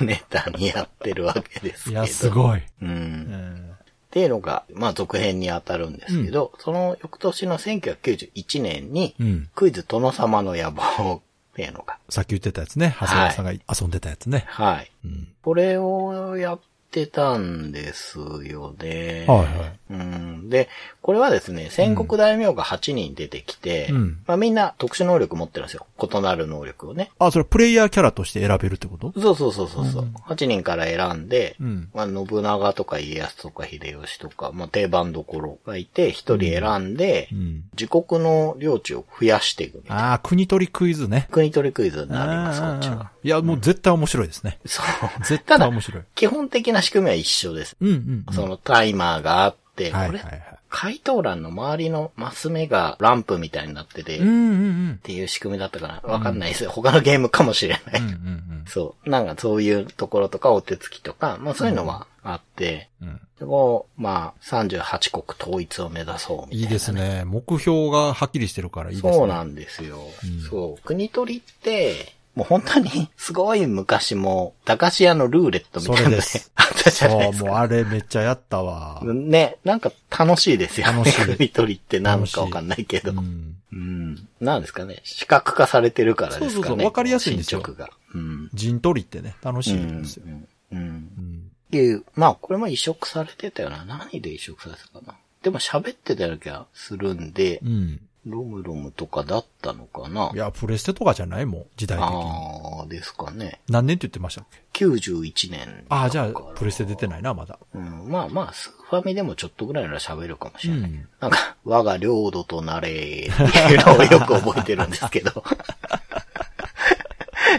[0.00, 2.00] ネタにやってるわけですけど。
[2.00, 2.60] うんいや、すごい。
[2.60, 2.64] う。
[2.82, 3.70] うんん。
[3.72, 3.76] っ
[4.10, 9.50] ていうのが、まあ続編に当たるんですけど、その翌年の1991年に、うん。
[9.54, 11.20] クイズ殿様の野望っ
[11.54, 12.94] ていうのが、さっき言ってたやつね。
[13.00, 14.44] 長谷川さんが遊んでたやつね。
[14.46, 14.90] はい。
[15.04, 15.28] うん。
[15.42, 16.60] これをやっ
[16.96, 19.26] てたんですよね。
[19.28, 19.78] はいはい。
[19.90, 20.48] うん。
[20.48, 20.70] で、
[21.02, 25.86] これはですね、戦国大名が8人出てきて、うんまあみんな特殊能力持ってるんですよ。
[26.02, 27.10] 異なる能力をね。
[27.18, 29.12] あ、それプレイヤーキャラとして選べるってこと？
[29.20, 30.04] そうそうそうそう。
[30.04, 31.90] う8人から選んで、うん。
[31.92, 37.64] まあ、信長とか家康とか秀吉とか、まあ、定番どころがいて、一人選んで、うん。
[37.78, 39.82] 自国の領地を増やしていく。
[39.88, 41.28] ああ、国取りクイズね。
[41.30, 43.10] 国取りクイズになります、こっちあは。
[43.26, 44.58] ーいや、もう絶対面白いですね。
[44.66, 45.24] そう。
[45.24, 46.02] 絶対面白い。
[46.14, 47.76] 基本的な仕組みは一緒です。
[47.80, 48.34] うんうんうん。
[48.34, 50.42] そのタイマーがあって、これ、はいはいはい。
[50.68, 55.00] 回答欄の周りのマス目がランプみたいになってて、っうんうんうん。
[55.02, 56.70] ていう仕組みだったかなわかんないですよ。
[56.70, 58.00] 他のゲームかもしれない。
[58.00, 59.10] うんうんそう。
[59.10, 63.08] なんかそういうところとかお手つきとか、まあそういうのはあって、うん。
[63.08, 66.92] うんでもう、まあ、38国統一を目指そうみたいな、いいです。
[66.92, 67.24] ね。
[67.26, 69.12] 目標がはっきりしてるからいいですね。
[69.12, 69.98] そうなんですよ。
[70.24, 70.82] うんそう。
[70.82, 77.46] 国取りって、もう本当に、 すごい昔も、駄菓子屋のルーレットみたいなのそれですあったじゃないですか。
[77.46, 79.00] もうあれめっちゃやったわ。
[79.02, 80.98] ね、なんか楽しいですよね。
[80.98, 83.12] 楽しい国取りって何かわかんないけど。
[83.12, 84.12] ううん。
[84.12, 84.28] ん。
[84.40, 85.00] なんですかね。
[85.02, 86.50] 視覚化されてるからですかね。
[86.52, 87.88] そうそうそうわかりやすいんですよが。
[88.14, 88.50] うん。
[88.52, 90.24] 陣取りってね、楽しいんですよ。
[90.26, 90.46] うん。
[90.72, 90.78] うん。
[90.78, 91.50] うん。
[91.68, 93.84] っていう、まあこれも移植されてたよな。
[93.86, 95.14] 何で移植されてたかな。
[95.42, 98.00] でも喋ってたような気がするんで、うん。
[98.26, 100.30] ロムロムとかだったのかな？
[100.34, 102.14] いや、プレステとかじゃないもん、時代的に。
[102.14, 103.60] ああ、ですかね。
[103.68, 105.84] 何年って言ってましたっけ？91年。
[105.88, 107.58] ああ、じゃあ、プレステ出てないな、まだ。
[107.72, 110.90] うん、まあまあ、スーファミでもちょっとぐらいなら喋るかもしれない。
[110.90, 115.44] うんなんか、我が領土となれっていうのをよく覚えてるんですけど。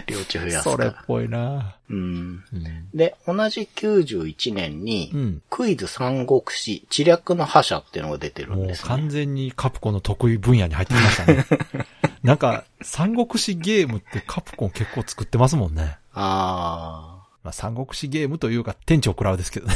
[0.06, 0.90] 領地増やすそれっ。
[1.06, 1.76] ぽいな。
[1.90, 2.44] うん。
[2.52, 2.90] うん。
[2.94, 8.88] で、同じ91年に、うんクイズ三国志、知略の覇者っていうのが出てるんもうですね。
[8.88, 11.46] 完全にカプコンの得意分野に入ってきましたね。
[12.22, 15.98] なんか、三国志ゲームってカプコン結構作ってますもんね。
[16.12, 19.74] あまあ、三国志ゲームというか、天地を食らうですけどね。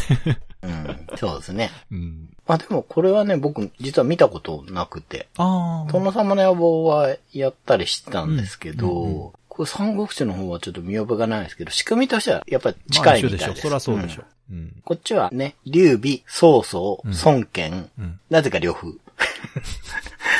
[0.62, 1.70] あ、うん、そうですね。
[1.90, 2.28] うん。
[2.46, 5.92] まあでもこれはね、僕実は見たことなくて、ああ。
[5.92, 9.32] 殿様の野望はやったりしてたんですけど、うんうんうん
[9.66, 13.44] 三国志の方はちょっと見覚えがないですけど、仕組みとしてはやっぱりまあ近いみたいです。
[13.44, 13.62] 一緒でしょ。
[13.62, 14.24] そりゃそうでしょん。
[14.50, 14.76] うん。
[14.84, 18.20] こっちはね、劉備、曹操、うん孫権、うん。
[18.30, 18.98] なぜか呂布。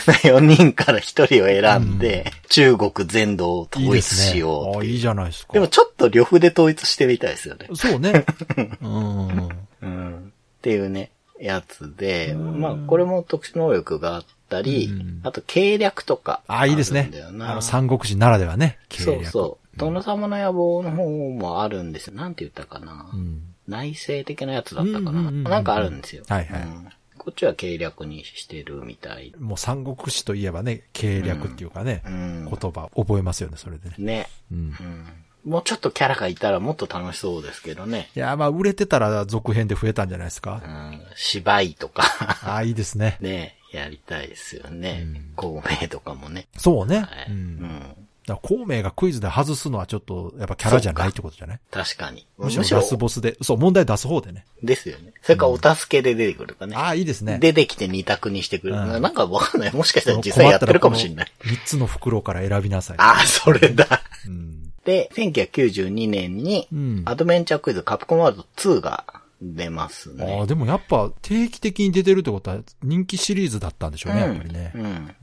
[0.07, 4.15] 4人から1人を選んで、中国全土をいい統一。
[4.15, 5.53] しようああ、いいじゃないですか。
[5.53, 7.69] でもちょっと呂布で統一してみたいですよね。
[7.75, 8.25] そうね。
[8.83, 9.49] うん。
[9.83, 10.33] うん。
[10.59, 18.79] っていうね、やつで、まあこれも特殊能力があったり、うんあと計略とかああ、いいですねあの、三国志ならではね。
[18.89, 19.79] 計そう略そう。
[19.79, 22.17] 殿様の野望の方もあるんですよ。
[22.17, 23.11] なんて言ったかな。
[23.13, 23.43] うん。
[23.69, 25.11] 内政的なやつだったかな。
[25.11, 26.25] うんうんうんうんなんかあるんですよ。
[26.29, 26.89] はいはいうん
[27.19, 29.33] こっちは計略にしてるみたい。
[29.39, 32.51] もう三国志といえばね、計略っていうかね、うん。
[32.51, 33.95] 言葉覚えますよね、それでね。
[33.99, 34.29] ね。
[34.51, 34.59] うん。
[34.59, 35.07] うん。
[35.45, 38.11] もうちょっとキャラがいたらもっと楽しそうですけどね。
[38.17, 40.55] いや、まあ、売れてたら続編で増えたんじゃないですうか。
[40.55, 41.01] ん。
[41.15, 42.03] 芝居とか、
[42.43, 43.19] ああ、いいですね。
[43.21, 45.33] ね、やりたいですよねうん。
[45.37, 46.47] 孔明とかもね。
[46.57, 46.99] そうね。
[46.99, 47.27] はい。
[47.29, 47.33] う。
[47.33, 47.81] うんん。
[48.27, 51.61] だから孔明がクイズで外すのはちょっと、やっぱキャラじゃないってことじゃない？
[51.73, 52.25] 確かに。
[52.39, 54.45] むしろラスボスで、そう、問題出す方でね。
[54.63, 55.13] ですよね。
[55.23, 56.77] それからお助けで出てくるかね。
[56.77, 57.39] ああ、いいですね。
[57.41, 58.75] 出てきて二択にしてくる。
[58.77, 59.73] うんなんかわかんない。
[59.75, 61.33] もしかしたら実際やってるかもしれない。
[61.45, 62.97] 三つの袋から選びなさい。
[62.99, 64.03] ああ、それだ。
[64.27, 64.73] うん。
[64.85, 67.03] で、1992年にう、ん。
[67.07, 69.05] アドベンチャークイズカプコンワールド2が
[69.43, 70.47] 出ますあねあ、。
[70.47, 74.79] でもやっぱ定期的に出てるってことは人気シリーズだったんでしょうね、やっぱりねう。
[74.79, 74.85] ん。
[74.85, 75.17] うん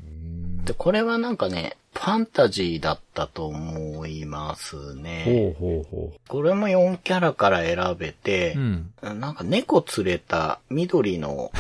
[0.66, 5.56] で、これはなんかね、ファンタジーだったと思いますね。
[5.58, 8.60] ほうほうほこれも4キャラから選べてう。
[8.60, 9.20] う、ん。
[9.20, 11.52] なんか猫連れた緑の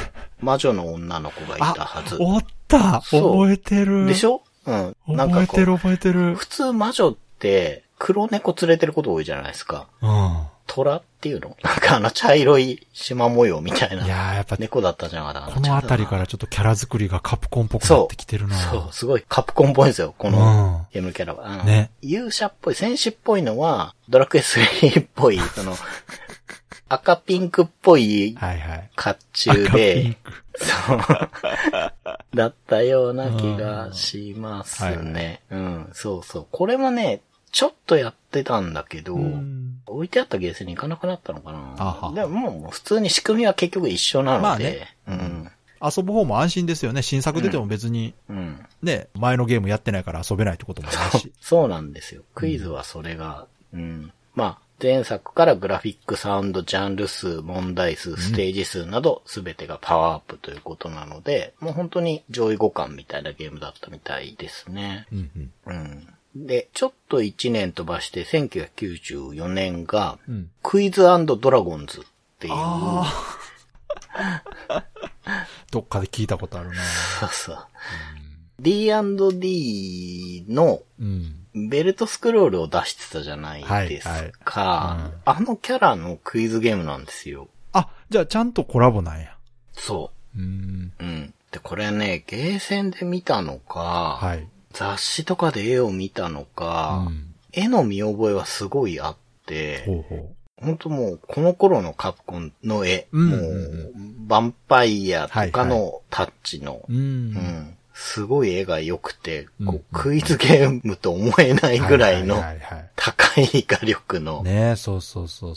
[0.41, 2.17] 魔女の女の子がいたはず。
[2.19, 4.43] おった覚えてるでしょ？
[4.65, 4.95] うん。
[5.07, 6.35] なんか覚えてる覚えてる。
[6.35, 9.87] 普通魔女って黒猫連れてること多いじゃないですか。
[10.01, 10.43] うん。
[10.69, 11.57] 虎っていうの？
[11.63, 14.05] なんかあの茶色い縞模様みたいな。
[14.05, 20.87] いやーやっぱ、猫だったじゃなかったこのあたりからちょっとキャラ作りがカプコンっぽくなってきてるなそう、すごいカプコンっぽいんですよ、こうのん。
[20.93, 21.63] ゲームキャラは。
[21.63, 25.75] ね勇者っぽい、戦士っぽいのは、ドラクエ3っぽい、 その、
[26.87, 28.89] 赤ピンクっぽいはいはい。
[28.95, 30.31] 甲冑で、ク。
[30.61, 30.99] そう、
[32.35, 35.41] だったような気がしますね。
[35.51, 36.47] うん、そうそう。
[36.51, 42.11] これもね、ちょっとやってたんだけど、うん置いてあったゲーセンに行かなくなったのかな。
[42.13, 45.51] でももう普通に仕組みは結局一緒なので、まあねうん。
[45.81, 47.01] 遊ぶ方も安心ですよね。
[47.01, 48.65] 新作出ても別に、うん。
[48.83, 51.31] ね、前のゲームやってないから遊べないってこともないし。
[51.39, 52.23] そうなんですよ。
[52.35, 54.11] クイズはそれが、うん。
[54.35, 65.07] まあ、前作からグラフィックサウンド、ジャンル数、問題数、ステージ数など、すべてがパワーアップということなので、もう本当に上位互換みたいなゲームだったみたいですね。
[65.11, 66.07] うんうん。
[66.35, 66.47] うん。
[66.47, 70.49] で、ちょっと1年飛ばして、1994年が、うん。
[70.63, 72.03] クイズドラゴンズっ
[72.39, 72.53] ていう。
[75.71, 76.75] どっかで聞いたことあるな
[77.19, 77.57] そうそう。
[78.59, 81.35] D&D のうん。
[81.55, 84.11] ベルトスクロールを出してたじゃないですか。
[84.11, 87.47] はいはいうんあのキャラのクイズゲームなんですよ。
[87.73, 89.35] あ、じゃあちゃんとコラボなんや。
[89.73, 90.93] そうん。
[90.99, 91.03] う。
[91.03, 91.33] うん。
[91.51, 94.47] で、これね、ゲーセンで見たのか、はい。
[94.71, 97.33] 雑誌とかで絵を見たのか、うん。
[97.51, 100.29] 絵の見覚えはすごいあって、ほうほ
[100.61, 106.93] 本当もう、この頃のカプコンの絵、うんもう、ヴァンパイアとかのタッチの、う。
[106.93, 106.95] う。
[106.95, 112.41] うんんすごい絵が良くて、こうんうクイズゲームと思えないぐらいの
[112.95, 114.41] 高い画力の。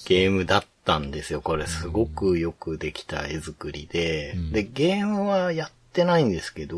[0.09, 1.41] ゲームだったんですよ。
[1.41, 4.33] これすごくよくできた絵作りで。
[4.35, 6.77] うんで、ゲームはやっってないんですけあど、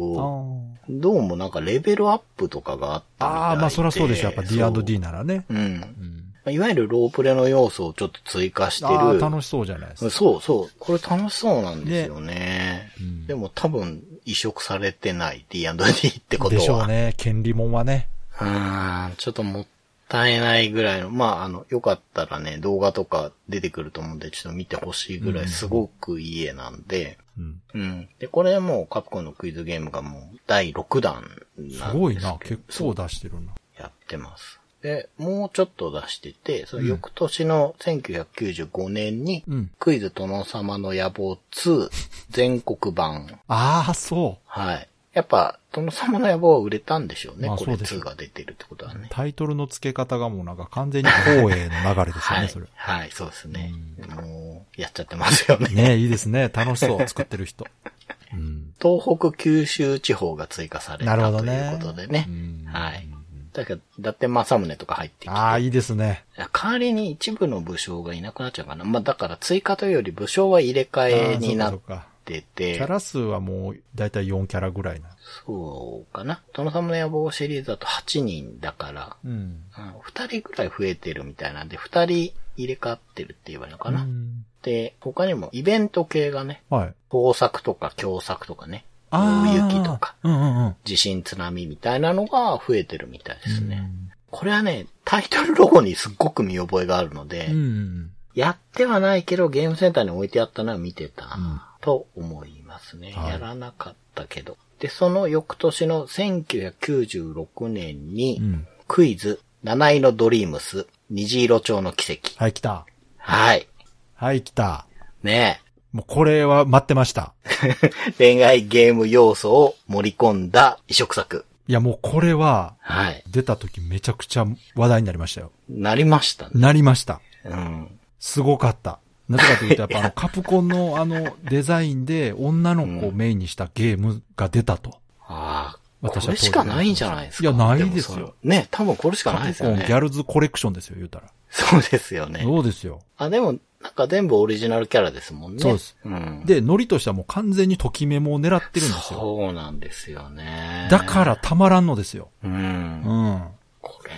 [0.89, 3.47] ーどうもなんかレベルアップとかがあったみたいで。
[3.53, 4.25] あー、まあそりゃそうでしょ。
[4.25, 5.45] やっぱ D&D ならね。
[5.49, 5.57] うん。
[5.57, 6.25] うん。
[6.45, 9.21] まあいわゆるロープレの要素をちょっと追加してああ、る。
[9.21, 10.11] 楽しそうじゃないですか。
[10.11, 10.71] そうそう。
[10.79, 12.91] これ楽しそうなんですよね。
[13.01, 15.69] うんでも多分移植されてない D&D
[16.09, 16.61] ってことは。
[16.61, 17.15] でしょうね。
[17.17, 18.09] 権利もんはね。
[18.41, 19.67] うーん、ちょっともっ
[20.09, 27.63] たいないぐらいの、まあ、あの、よかったらね、動画とか出てくると思うんで、ちょっと見てほしいぐらいすごくいい絵なんで、うん。
[27.75, 28.09] うん。
[28.19, 32.39] で、これもうカプコンのクイズゲームがもう第6弾なんですすごいな。
[32.39, 33.53] 結構出してるな。
[33.79, 34.61] やってます。
[34.83, 39.71] で、もうちょっと出してて、その翌年の1995年に、うん。
[39.79, 41.91] クイズ殿様の野望2
[42.29, 43.41] 全国版。
[43.49, 44.89] ああ、そはい。
[45.15, 47.43] やっぱ、殿様の野望は売れたんでしょうね。
[47.43, 49.07] これまあそうでしょう2が出てるってことはうね。。
[49.11, 52.67] タイトルの付け方がもうなんか完全に光栄の流れですよね、はいそれ。。
[52.75, 53.73] はい、そうですね。
[54.09, 55.69] もう、やっちゃってますよね。
[55.69, 56.51] ねいいですね。
[56.53, 57.65] 楽しそう、作ってる人。
[58.35, 58.75] うん。
[58.83, 61.71] 東北九州地方が追加されなるたとほどね。
[61.73, 62.27] いうことでね。
[62.29, 63.09] うんはい。
[63.53, 65.31] だけど、伊達政宗とか入ってきて。
[65.31, 66.25] ああ、いいですね。
[66.53, 68.85] 代わりに一部の武将がいなくなっちゃうかな。
[68.85, 71.79] まあだから追加というより武将は入れ替えになっ
[72.27, 75.09] あーそうかそうかてキてャ、ラ数はもう、だいたい4キャラぐらいな。
[75.47, 76.41] そうかな。
[76.53, 79.33] 殿様の野望シリーズだと8人だから、うん。
[79.33, 79.61] うん、
[80.07, 84.03] 2人ぐらい増えてるみたいなんで、2人入れ替わってるって言えばいいのかな。
[84.03, 86.95] うんで、他にもイベント系がね、はい。
[87.13, 89.51] 豊作とか強作とかね、ああ。
[89.51, 90.77] 大雪とか、うんうんうん。
[90.85, 93.83] 地震津波みたいなのが増えてるみたいですね。
[93.99, 98.11] うんこれはね、タイトルロゴにすっごく見覚えがあるので、うんうん。
[98.35, 103.13] やってはないけどゲームセンターに置いてあったのは見てたうんと思いますね。
[103.13, 104.57] はいやらなかったけど。
[104.81, 108.67] で、その翌年の1996年に、うん。
[108.89, 112.43] クイズ、七色ドリームス、虹色町の奇跡。
[112.43, 112.87] はい、来た。
[113.19, 113.69] はい。
[114.15, 114.87] はい、来た。
[115.23, 115.61] ね
[115.93, 117.35] もうこれは待ってました。
[117.63, 117.77] え。
[118.19, 121.45] 恋愛ゲーム要素を盛り込んだ移植作。
[121.69, 123.23] いや、もうこれは、はい。
[123.31, 125.53] 出た時めちゃくちゃ話題になりましたよ。
[125.69, 126.51] なりましたね。
[126.55, 127.21] なりました。
[127.45, 127.99] うん。
[128.19, 129.01] すごかった。
[129.29, 134.99] なぜかというと、やっぱ あの、カプコンのあの、デザインで女の子をメインにしたゲームが出たと。
[135.27, 135.79] ああ。
[136.05, 137.49] 私はこれしかないんじゃないですか。
[137.49, 139.77] いやないですよね、多分これしかカないですよね。
[139.77, 141.29] プコンギャルズコレクションですよ、言うたら。
[141.49, 142.41] そうですよね。
[142.43, 143.01] そうですよ。
[143.17, 145.63] あ、でも、なんか全部オリジナルキャラですもんね。
[145.63, 145.97] そうです。
[146.05, 146.43] うん。
[146.45, 149.21] で、ノリとしてはもう完全にときメモを狙ってるんですよ。
[149.21, 150.89] そうなんですよね。
[150.91, 152.31] だからたまらんのですよ。
[152.43, 152.53] うん。
[152.53, 153.43] うん。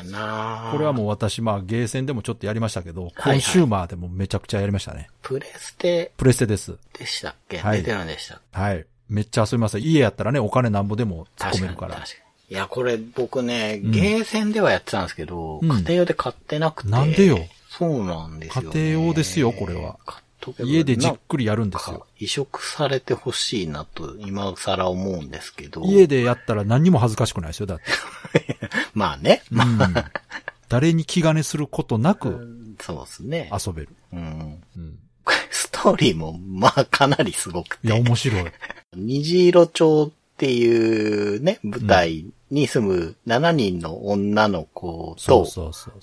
[0.01, 5.09] これなこれはもう私、まあ、ゲーセンでもちょっとやりましたけど、はいコンシューマーでもめちゃくちゃやりましたね。
[5.23, 6.13] プレステ？
[6.17, 6.77] プレステです。
[6.99, 8.85] でしたっけ、はい出てるんでしたはい。
[9.09, 11.95] めっちゃ遊びますよ家やったらね、お金なんぼでも突っ込めるから。
[11.95, 12.13] 確か
[12.49, 12.55] に。
[12.55, 16.91] いや、これ僕ね、うんゲーセンではやってたんですけど、うん家庭用で買ってなくて。
[16.91, 18.71] なんでよそうなんですよ、ね。
[18.73, 20.26] 家庭用ですよこれは買っとけば
[20.59, 22.07] 家でじっくりやるんですかよ。
[22.19, 25.83] 移植されてほしいなと、今更思うんですけど。
[25.85, 28.59] 家でやったら何にも恥ずかしくないですよ、だって。
[28.95, 29.43] まあね。
[29.51, 29.79] うん。
[30.69, 33.51] 誰に気兼ねすることなくそうですね。
[33.67, 33.89] 遊べる。
[34.13, 34.63] うん。
[34.77, 34.99] うん。
[35.51, 37.87] ストーリーも、まあ、かなりすごくて。
[37.87, 38.45] いや、面白い。
[38.95, 45.47] 虹色町っていうね、舞台に住む7人の女の子と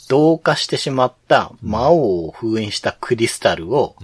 [0.10, 3.96] 同化してしまった魔王を封印したクリスタルを。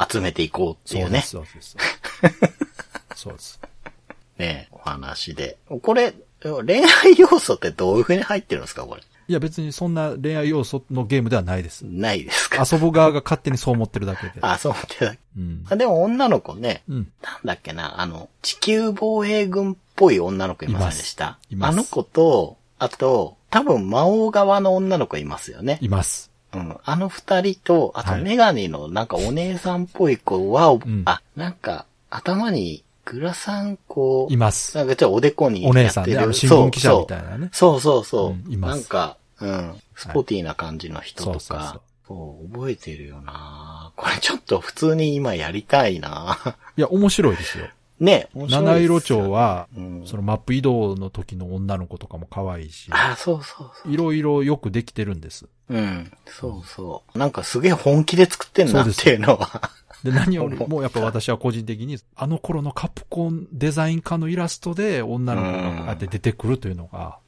[0.00, 1.82] 集めていこうっていうねそうです、、そう
[2.22, 3.16] です。
[3.16, 3.60] そうです。
[4.38, 5.58] ね、お話で。
[5.82, 9.02] これ、恋愛要素ってどういう風に入ってるんですかこれ？
[9.28, 11.82] いや、別にそんな恋愛要素のゲームではないです。
[11.82, 14.32] ないですか遊ぶ側が勝手にそう思ってるだけで。
[14.40, 15.14] あ、そう思ってた。
[15.36, 15.64] うん。
[15.68, 17.12] あでも女の子ね、うん。
[17.22, 21.24] なんだっけな、あの、地球防衛軍っぽい女の子いませんでした？
[21.24, 25.78] いますいますあの子と、あと、多分魔王側の女の子いますよね。
[25.82, 26.30] います。
[26.54, 26.76] うん。
[26.82, 34.74] あの二人と、あとはいメガネのなんかお姉さんっぽい子は、んあ、なんか頭にグラサンこう、います。
[34.76, 35.80] なんかちょっとおでこにやってる。
[35.82, 37.50] お姉さんね、あの新聞記者みたいなね。
[37.52, 38.30] そうそうそう。
[38.30, 39.82] うんいますなんか、うん。
[39.94, 41.40] スポーティーな感じの人とか。
[41.40, 47.68] そうそうそうそう覚えてるよなこれちょっと普通に今やりたいないや、面白いですよ。
[48.00, 55.46] ね、面白い七ですよ色町は、うんそのマップ移動の時の女の子とかも可愛いし、あ、そうそうそいろいろよくできてるんです。
[55.68, 55.74] う。
[55.74, 56.12] うん。
[56.26, 57.18] そうそう。
[57.18, 59.70] なんかすげえ本気で作ってんなっていうのは。
[60.04, 67.27] で、何よりもやっぱ私は個人的に、あの頃のカプコンデザイン科のイラストで女の子がこうやって出てくるというのが、う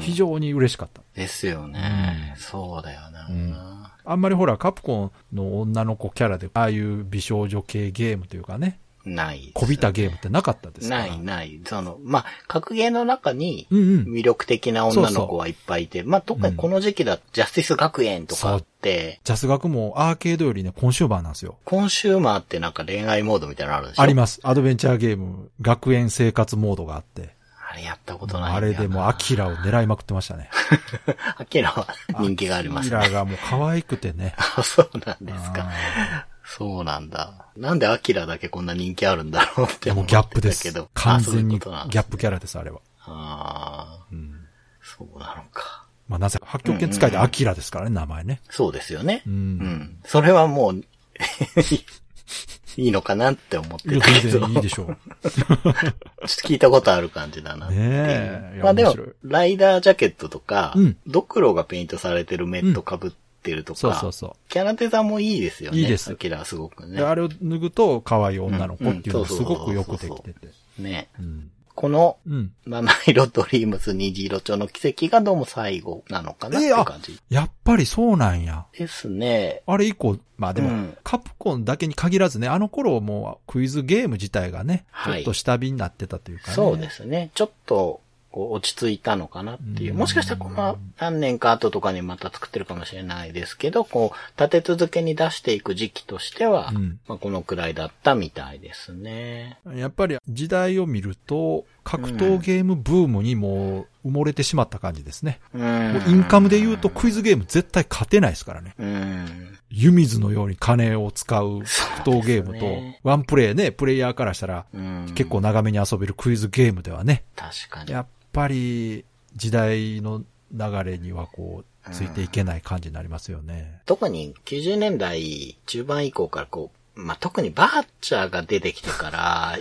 [0.00, 1.02] 非常に嬉しかった。
[1.14, 2.32] ですよね。
[2.34, 11.06] うんそうだよな、んあんまりほら、カプコンの女の子キャラで、ああいう美少女系ゲームというかね、ないね、こびたゲームってなかったですから。
[11.06, 11.60] ないない。
[11.64, 13.66] その、まあ、格ゲーの中に。
[13.70, 21.56] 魅力的な女の子はいっぱいいて、まあ、特にこの時期だと、ジャスティス学園とかあって、ジャス学もアーケードよりね、コンシューマーなんですよ。
[21.64, 24.02] コンシューマーってなんか恋愛モードみたいなのあるでしょ？
[24.02, 24.40] あります。
[24.42, 27.39] アドベンチャーゲーム、学園生活モードがあって。
[27.72, 30.50] あれやったことないあれでもうアキラを狙いまくってましたね。
[31.38, 31.86] アキラは
[32.18, 32.96] 人気がありますね。
[32.96, 34.34] アキラがもう可愛くてね。
[34.56, 35.68] あ そうなんですか。
[35.70, 37.46] あそうなんだ。
[37.56, 40.90] なんでアキラだけこんな人気あるんだろうっーでもて思ってギャップですたけど。。
[40.94, 42.80] 完全にギャップキャラです、あれは。
[43.02, 44.34] ああ、うん。
[44.82, 45.84] そうなのか。
[46.08, 48.40] まあなぜ、八極拳使いでアキラですからね、名前ね。
[48.50, 49.22] そうですよね。
[49.28, 49.30] う。
[49.30, 50.00] うんん。
[50.04, 50.82] それはもう、
[52.80, 54.46] いいのかなって思ってたけど。
[54.46, 54.96] いいでしょう。
[55.28, 57.68] ちょっと聞いたことある感じだな。
[57.68, 63.10] ねまあでもライダージャケットとか、うんドクロがペイントされてるメット被っ
[63.42, 65.78] てるとか、そうそうそキャラデザもいいですよね。
[65.78, 66.88] いいですアキラはすごくう。
[66.88, 67.04] ねで、。
[67.04, 70.48] あれを脱ぐと可愛い女の子っていうのがすごくよくできてて。
[70.78, 71.08] ね。
[71.18, 71.50] うん。
[71.80, 72.52] この、うん。
[72.66, 78.66] 七色ドリームス虹色調の奇跡がどうも最後なのかなって感じやっぱりそうなんや。
[78.76, 79.62] ですね。
[79.66, 86.54] あれ以降、まあでも、うんカプコンだけに限らずね、あの頃もうクイズゲーム自体がね、はいちょっと下火になってたというかね。
[86.54, 87.30] そうですね。
[87.32, 89.92] ちょっと、こう落ち着いたのかなっていう。
[89.92, 99.58] うんもしかしたらこの何年か後とかにまた作ってるかもしれないですけど、こう、立て続けに出していく時期としては、うんまあ、このくらいだったみたいですね。
[99.74, 105.40] やっぱり時代を見ると、格闘ゲームブームにもう埋もれてしまった感じですね。
[105.54, 105.60] うん。
[105.62, 108.74] もうインカムで言うとクイズゲーム絶対勝てないですからね。
[108.78, 109.58] うん。
[109.70, 115.12] 湯水のように金を使う格闘ゲームとね、ワンプレイね、プレイヤーからしたらうん。
[115.14, 117.92] 結構長めに遊べるクイズゲームではね、確かに。
[117.92, 119.04] やっぱり
[119.34, 120.22] 時代の
[120.52, 123.80] 流れにはこう、ついていけない感じになりますよね。
[123.86, 129.58] 特に90年代中盤以降からこう、まあ、特にバーチャーが出てきてから、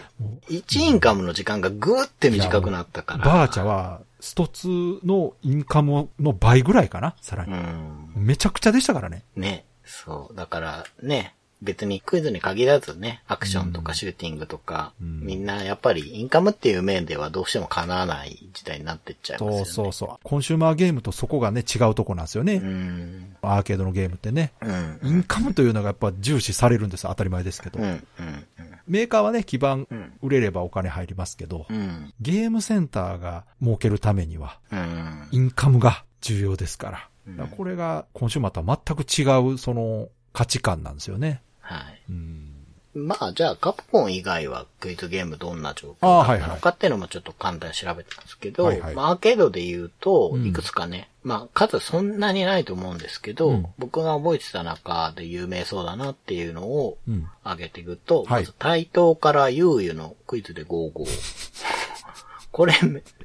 [0.50, 3.26] 1インカムの時間がぐーって短くなったから。
[3.26, 7.54] バーチャは、一つのインカムの倍ぐらいかなさらに。
[7.54, 8.12] うん。
[8.16, 9.24] めちゃくちゃでしたからね。
[9.36, 9.66] ね。
[9.86, 10.36] そう。
[10.36, 19.92] だからね、別にクイズに限らずね、アクションとかシューティングとか、うんみんなやっぱりインカムっていう面ではどうしても叶わない時代になってっちゃいますよそうね。
[19.92, 20.18] そうそう。
[20.24, 22.56] コンシューマーゲームとそこがね、違うとこなんですよね。
[22.56, 23.36] うん。
[23.42, 24.54] アーケードのゲームってね。
[24.62, 25.00] うん。
[25.04, 27.80] インカムというのがやっぱ重視されるんですよ当たり前ですけど。
[27.80, 27.86] うん。
[27.86, 28.04] うん。
[28.88, 30.14] メーカーはね、基盤うん。
[30.22, 32.14] 売れればお金入りますけど、うん。
[32.22, 35.28] ゲームセンターが儲けるためには、うん。
[35.32, 37.08] インカムが重要ですから。
[37.28, 41.42] うんだからこれがコンシューマーとは全く違う、その価値観なんですよね。
[41.74, 42.02] はい。
[42.10, 42.46] うん。
[42.96, 57.28] まあ、じゃあ、カプコン以外はクイズゲームどんな状あ況なのかっていうのもちょっと簡単に調べたんですけど、はいはいまあ、アーケードで言うとう、んいくつかね、まあ、数そんなにないと思うんですけど、うん僕が覚えてた中で有名そうだなっていうのをうん。
[57.44, 61.06] 挙げていくと、はいまず、対等から悠々のクイズで55。
[62.52, 62.74] これ、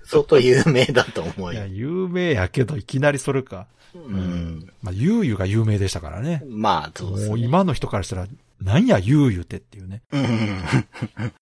[0.05, 1.67] 相当有名だと思いいや、。
[1.67, 3.67] 有名やけど、いきなりそれか。
[3.99, 4.73] うん。
[4.83, 6.43] まあ、ゆうゆが有名でしたからね。
[6.49, 7.29] まあ、そうですね。
[7.29, 8.27] もう今の人からしたら、
[8.63, 10.03] なんや、ゆうゆってっていうね。
[10.13, 10.63] うん。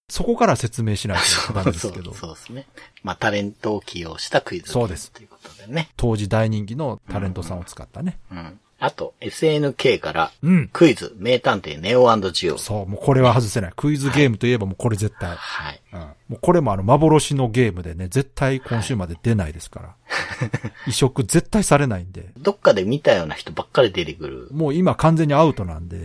[0.09, 2.13] そこから説明しないとダメですけど。
[2.15, 2.67] そうですね。
[3.03, 5.91] まあ、タレントを起用したクイズそうですということでね。
[5.97, 8.19] 当時大人気のタレントさんを使ったね。
[8.31, 8.61] うん。
[8.85, 10.69] あと、SNK から、うん。
[10.73, 12.59] クイズ、名探偵ネオジオ。
[12.59, 13.73] そう、もうこれは外せない。
[13.77, 15.37] クイズゲームといえばもうこれ絶対。
[15.37, 15.81] はい。
[15.93, 16.01] うん。
[16.01, 19.95] もうこれもあの幻のゲームでね、絶対今週まで出ないですから。
[20.89, 22.31] 移植絶対されないんで。
[22.37, 24.49] どっかで見たような人ばっかり出てくる。
[24.51, 26.05] もう今完全にアウトなんで。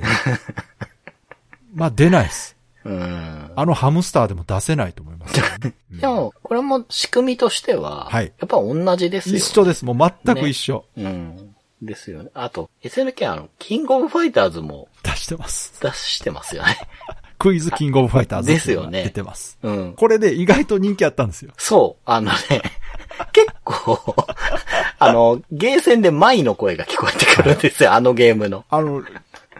[1.74, 2.56] まあ出ないです。
[2.86, 3.52] うん。
[3.56, 5.34] あのハムスターでも出せないと思います
[6.00, 9.38] でも、これも仕組みとしては、はいやっぱ同じですよ。
[9.38, 9.84] 一緒です。
[9.84, 10.86] もう全く一緒。
[10.96, 11.56] うん。
[11.82, 12.30] ですよね。
[12.34, 15.80] あと、SNK はあの、キングオブファイターズも出してます。
[15.82, 16.78] 出してますよね。
[17.38, 19.60] クイズキングオブファイターズですよね出てます。
[19.62, 19.94] うん。
[19.94, 21.52] これで意外と人気あったんですよ。
[21.58, 22.64] そう、あのね、
[23.32, 24.16] 結構、
[24.98, 28.66] あの、ゲーセンでマイの声が聞こえてくるんですよ、あのゲームの。
[28.70, 29.04] あの、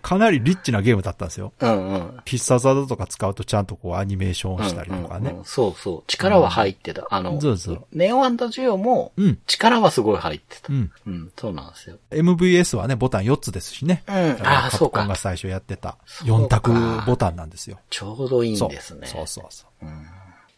[0.08, 1.52] かなりリッチなゲームだったんですよ。
[1.60, 2.18] うんうん。
[2.24, 5.32] 必殺技とか使うとちゃんとこうアニメーションをしたりとかね。
[5.32, 6.04] うんうんそうそう。
[6.08, 7.06] 力は入ってた。
[7.10, 9.40] あの、そうそうネオジオも、うん。
[9.48, 10.72] 力はすごい入ってた。
[10.72, 10.92] うん。
[11.08, 11.98] うん、そうなんですよ。
[12.12, 14.04] MVS はね、ボタン4つですしね。
[14.08, 17.78] うんあーそうかカプコンが最初やってた4そうか択ボタンなんですよ。
[17.90, 18.62] ちょうどいい。
[18.62, 19.08] んですね。
[19.08, 19.86] そうそうそう。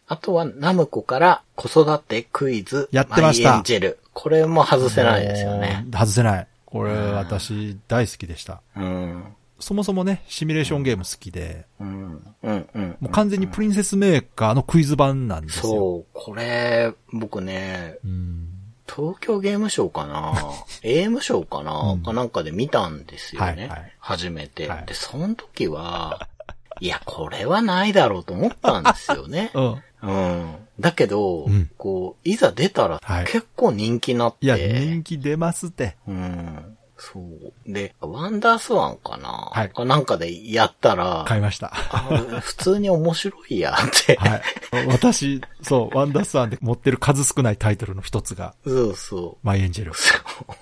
[0.06, 2.88] あとは、ナムコから子育てクイズ。
[2.92, 3.98] やってましたマイエンジェル。
[4.12, 5.84] これも外せないですよね。
[5.90, 6.46] 外せない。
[6.66, 8.62] これ私大好きでした。
[8.76, 9.24] うん。
[9.60, 12.34] そもそもね、シミュレーションゲーム好きで、うん。
[12.42, 12.68] うん。
[12.74, 12.96] うん。
[13.00, 15.62] もう完全にプリンセスメーカーのクイズ版なんですよ。
[15.62, 16.06] そう。
[16.12, 18.48] これ、僕ね、うん。
[18.92, 20.32] 東京ゲームショウかな
[20.82, 23.46] ?AM ショーかな、うんかなんかで見たんですよね。
[23.46, 26.26] はいはい初めて、はいで、その時は、
[26.80, 29.52] いや、これはないだろうと思ったんですよね。
[29.54, 29.82] うん。
[30.02, 30.54] うん。
[30.80, 34.46] だけど、うんこう、いざ出たらはい結構人気になって。
[34.46, 35.96] いや、人気出ますって。
[36.08, 36.76] うん。
[37.00, 37.72] そう。
[37.72, 41.72] で、ワンダースワンかな、はいかなんかでやったら、買いました。
[41.72, 42.08] あ
[42.40, 44.16] 普通に面白いやって。
[44.20, 44.42] はい。
[44.86, 49.46] 私、そう、ワンダースワンで持ってる数少ないタイトルの一つが、そうそう。
[49.46, 49.94] マイエンジェル。
[49.94, 50.14] そ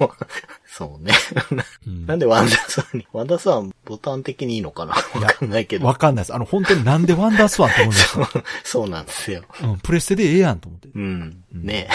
[0.04, 0.10] う
[0.70, 1.12] そうね。
[1.86, 4.92] うんなんでワンダースワンに、ワンダースワンボタン的にいいのかな？
[4.92, 5.94] わかんないけどわ。
[5.94, 6.34] かんないです。
[6.34, 8.44] あの、本当になんでワンダースワンって思いました。
[8.62, 9.42] そうなんですよ。
[9.62, 10.88] うん、プレステでええやんと思って。
[10.94, 11.42] うん。
[11.52, 11.88] ね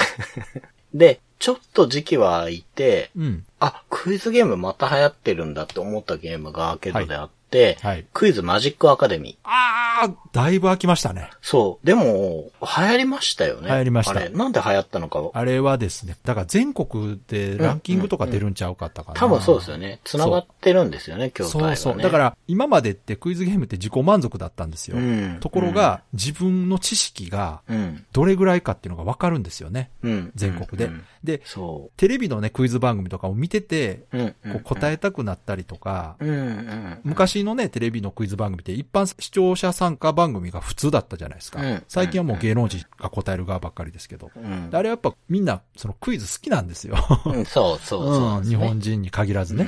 [0.94, 3.46] で、ちょっと時期は空いて、うん。
[3.60, 7.34] あ、クイズゲームまた流行ってるんだって思ったゲームがアーケードであって、
[7.82, 8.06] はい。
[8.14, 9.38] クイズマジックアカデミー。
[9.44, 11.30] あー、だいぶ飽きましたね。
[11.42, 11.86] そう。
[11.86, 13.70] でも、流行りましたよね。
[13.70, 15.22] 流行りましたあれ、なんで流行ったのか。
[15.34, 19.20] あれはですね、だから全国でランキングとか出るんちゃうかったかな。
[19.20, 20.00] 多分そうですよね。
[20.04, 21.76] 繋がってるんですよね、筐体は、ね。
[21.76, 22.02] そうそう。
[22.02, 24.98] だから、今までってクイズゲームって自己満足だったんですよ。
[24.98, 28.06] うんところが、自分の知識がうん。
[28.12, 29.90] どれぐらいかっていうのがわかるんですよね。
[30.04, 30.32] うん。
[30.36, 30.86] 全国で。
[30.86, 34.18] うんで、そテレビのね、クイズ番組とかを見てて、う。
[34.18, 34.30] うん。
[34.32, 36.30] こう答えたくなったりとか、うん。
[36.30, 37.00] うん。
[37.04, 41.62] 昔のね、テレビのクイズ番組って一般視聴者参加番組が普通だったじゃないですか。
[41.62, 44.32] うん最近はもう芸能人が答える側ばっかりですけど。
[44.36, 44.70] うん。
[44.72, 46.96] あれやっぱみんなそのクイズ好きなんですよ。
[47.26, 49.68] うん、そうそうそう、うん、日本人に限らずね。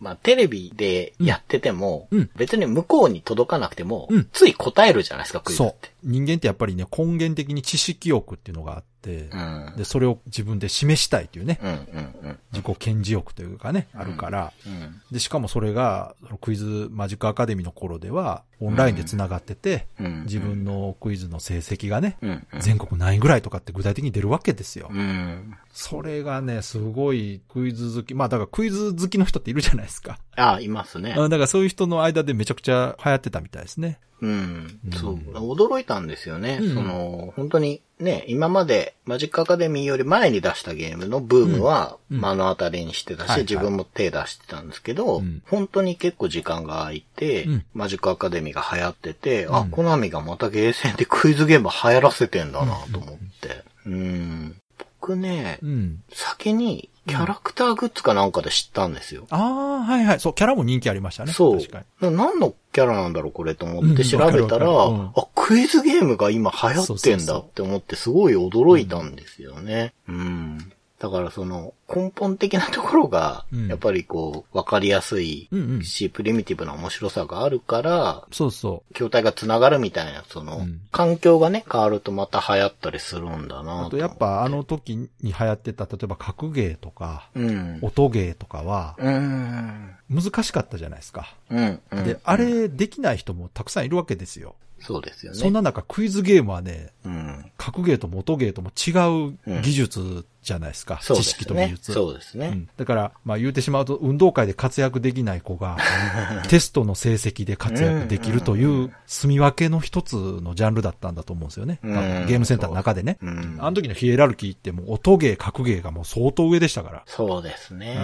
[0.00, 5.92] まあ、テレビでやってても、うん別に向こうに届かなくても、うんつい答えるじゃないですか、クイズって。。
[6.02, 9.74] 人間ってやっぱりね、根源的に知識欲っていうのがあって、うん。
[9.76, 12.38] で、それを自分で示したいというね、うんうんうん。
[12.52, 15.00] 自己顕示欲というかね、あるから、うん。
[15.10, 20.22] で、しかもそれが、クイズマジックアカデミーの頃では、オンラインで繋がってて、うん。
[20.24, 22.46] 自分のクイズの成績がね、うん。
[22.52, 22.60] うん。
[22.60, 24.88] 全国何位ぐらいとかって具体的に出るわけですよ。
[24.90, 25.54] うん。
[25.72, 28.14] それがね、すごいクイズ好き。
[28.14, 30.18] まあだからクイズ好きの人っているじゃないですか。
[30.36, 31.14] あ、いますね。
[31.16, 34.00] うんだからそういう人の間でめちゃくちゃ流行ってたみたいですね。
[34.20, 34.92] うんうん。
[34.92, 35.14] そう。
[35.14, 36.58] 驚いたんですよね。
[36.60, 42.20] うんその、本当にね、今までマジックアカデミーより前に出したゲームのブームはうん。
[42.20, 43.40] 目の当たりにしてたし、はいはい。
[43.42, 45.42] 自分も手出してたんですけど、うん。
[45.46, 47.64] 本当に結構時間が空いて、うん。
[47.74, 49.70] マジックアカデミーが流行ってて、あ、うん。
[49.70, 53.64] コナミがまたゲーセンでクイズゲーム流行らせてんだなと思って。
[53.86, 54.56] うん。
[55.00, 56.02] 僕ねう、ん。
[56.12, 59.26] 先にキャラクターグッズかなんかで知ったんですよ。
[59.30, 60.20] ああ、はいはい。
[60.20, 61.32] そう、キャラも人気ありましたね。
[61.32, 62.10] そう確かに。。
[62.16, 69.94] な何のキャラなんだろうこれと思って調べたら、うんあ、クイズゲームが今流行ってんだって思ってすごい驚いたんですよね。
[70.08, 70.72] うん。
[70.98, 75.48] だからその根本的なところがう、んやっぱりこう、わかりやすい。
[75.82, 83.64] し、プリミティブな面白さがあるから、そうそ筐体が繋がるみたいな、その、うん環境がね、変わるとまた流行ったりするんだう。
[83.64, 87.78] なあとやっぱあの時に流行ってた、例えば格ゲーとか、うん。
[87.82, 89.94] 音ゲーとかはうん。
[90.10, 91.34] 難しかったじゃないですか。
[91.50, 91.80] うん。
[91.92, 94.56] うんで、あれできない人もたくさんいるわけですよ。
[94.80, 95.38] そうですよね。
[95.38, 97.52] そんな中クイズゲームはね、うん。
[97.56, 100.98] 格ゲーとも音ゲーとも違う技術じゃないですか。
[101.02, 101.62] そうで知識すね。
[101.62, 101.92] と技術。
[101.92, 102.48] そうですね。
[102.48, 105.76] うんだから、まあ言うてしまうと、運動会で活躍できない子が、
[106.48, 111.80] テストの成績で活躍できるという、住み分けの一つのジャンルだったんだと思うんですよね。
[111.82, 111.92] うん
[112.26, 113.18] ゲームセンターの中でね。
[113.22, 117.02] うんあの時のヒエラルキーってもう音ゲー、格ゲーがもう相当上でしたから。
[117.06, 117.96] そうですね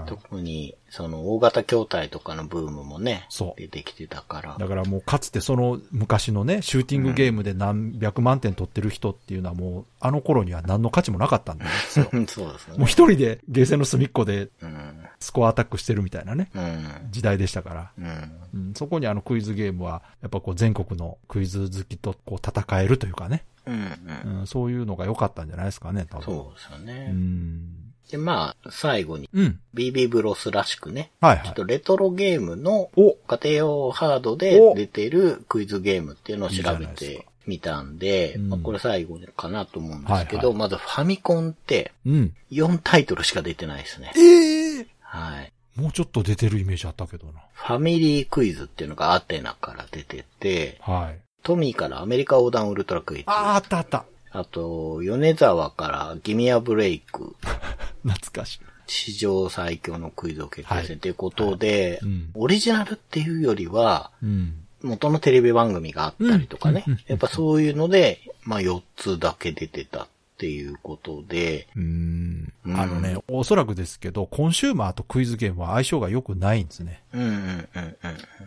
[0.00, 0.06] うん。
[0.06, 4.56] 特に、その、大型筐体とかのブームもね、そう出てきてたから。
[4.58, 12.08] だからもうかつてその昔のね、シューティングゲームで何百万点取ってる人っていうのはもう、あの頃には何の価値もなかったんですよ。
[12.12, 12.86] うん そうですよもうね。
[12.86, 15.04] 一人でゲーセンの隅っこでうん。
[15.20, 17.08] スコアアタックしてるみたいなね、うん。
[17.10, 17.90] 時代でしたから。
[17.98, 18.32] うん。
[18.54, 23.74] うん、そこにあのクイズゲームは、やっぱこう全国のクイズ好きとこう戦えるというかね、うん。
[23.74, 24.38] うん。
[24.40, 26.24] うん、そういうのが良かったんじゃないですかね、多分。
[26.24, 27.12] そうですようね。
[27.12, 27.79] ん。
[28.10, 29.60] で、まあ、最後に、うん。
[29.74, 31.46] BB ブロスらしくね、はいはい。
[31.46, 42.34] ちょっとレトロゲームのお家庭用ハードで出てるクイズゲームっていうのを調べてかみたんで、うんまあ、これ最後かなと思うんですけど、はいはいまずファミコンってうん。
[42.50, 44.12] 4タイトルしか出てないですね。
[44.16, 45.52] ええはい。
[45.76, 47.40] もうちょっと出てるイメージあったけどな。
[47.52, 51.18] ファミリークイズっていうのがアテナから出てて、はい。
[51.42, 53.24] トミーからアメリカ横断ウルトラクイズ。
[53.26, 54.04] ああ、あったあった。
[54.32, 57.34] あと、米沢からギミアブレイク、
[58.02, 58.60] 懐かしい。
[58.86, 62.30] 史上最強のクイズを決定はい戦ということで、うん。
[62.34, 64.54] オリジナルっていうよりは、うん。
[64.82, 67.04] 元のテレビ番組があったりとかねうんうんうん。
[67.06, 70.08] やっぱそういうので、まあ4つだけ出てたっ
[70.38, 72.52] ていうことで、うん。
[72.66, 77.02] うんあのね、おそらくですけど、コンシューマーとクイズゲームは相性が良くないんですね。
[77.12, 77.96] うんうんうん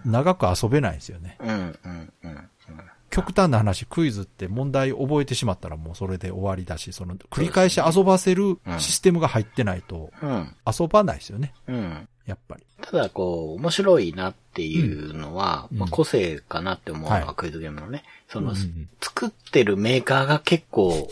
[0.06, 1.38] 長く遊べないんですよね。
[1.40, 1.50] うん。
[1.50, 2.50] うんうんうん
[3.14, 10.11] 極端な話、クイズって問題覚えてしまったらもうそれで終わりだし、その繰り返し遊ばせるシステムが入ってないと。
[10.66, 11.53] 遊ばないですよね。
[11.68, 12.07] うん。
[12.26, 12.64] やっぱり。
[12.82, 18.03] たただこう、面白いなっていうのは、うんまあ個性かなって思うのは、はいクイズゲームのね。
[18.28, 21.07] その、うんうん作ってるメーカーが結構、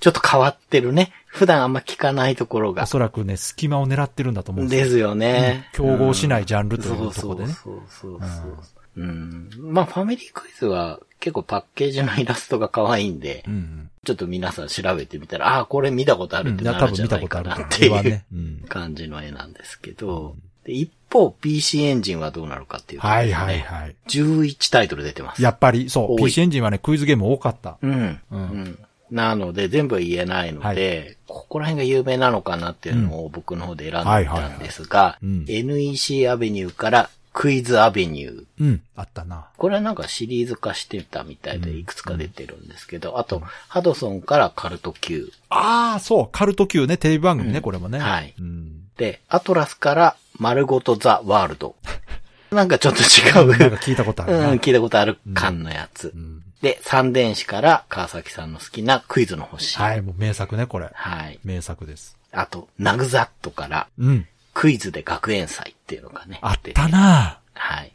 [0.00, 1.12] ちょっと変わってるね。
[1.26, 2.86] 普段あんま聞かないところがお。
[2.86, 4.84] そらくね、隙間を狙ってるんだと思うんですよ。
[4.84, 5.70] ですよね。
[5.78, 8.48] うん競合しないジャンルうんというところでねそうそうそうそ
[8.80, 8.83] う。
[8.96, 9.50] うん。
[9.58, 16.42] まあ、ファミリークイズは結構パッケージのイラストが可愛いんで、うんちょっと皆さん調べてみたら、ああ、これ見たことあ。
[16.42, 17.56] るってなるんじゃないかな。
[17.56, 18.22] っていう。
[18.34, 18.64] うん。
[18.68, 23.96] 感じの絵なんですけど、で一方 PC エンジンはどうなるかっていうと、はいはいはい。
[24.08, 25.42] 11タイトル出てます。
[25.42, 27.78] やっぱり、そう、PC エンジンはね、クイズゲーム多かった。
[27.80, 27.92] うん。
[27.92, 28.78] ううんん。
[29.10, 38.44] なので、全部言えないので、はここら辺が有名なのかなっていうのを僕の方で選んでみたんですが、NEC アベニューからクイズアベニュー。
[38.60, 38.82] うん。
[38.94, 39.48] あったな。
[39.56, 45.32] これはなんかシリーズ化してたみたいでいくつか出てるんですけど、あと、ハドソンからカルト Q。
[45.50, 47.98] ああ、そう、カルト Q ね、テレビ番組ね、これもね。
[47.98, 48.84] はいうん。
[48.96, 51.74] で、アトラスから丸ごとザ・ワールド。
[52.52, 53.58] なんかちょっと違う。
[53.58, 54.50] なんか聞いたことあるな。
[54.52, 56.12] うん、聞いたことある感のやつ。
[56.14, 59.76] うんで、三電子から川崎さんの好きなクイズの星。
[59.76, 60.88] はい、もう名作ね、これ。
[60.94, 61.38] はい。
[61.44, 62.16] 名作です。
[62.32, 64.26] あと、ナグザットからうん。
[64.54, 66.38] クイズで学園祭っていうのがね。
[66.40, 67.92] あったなはい。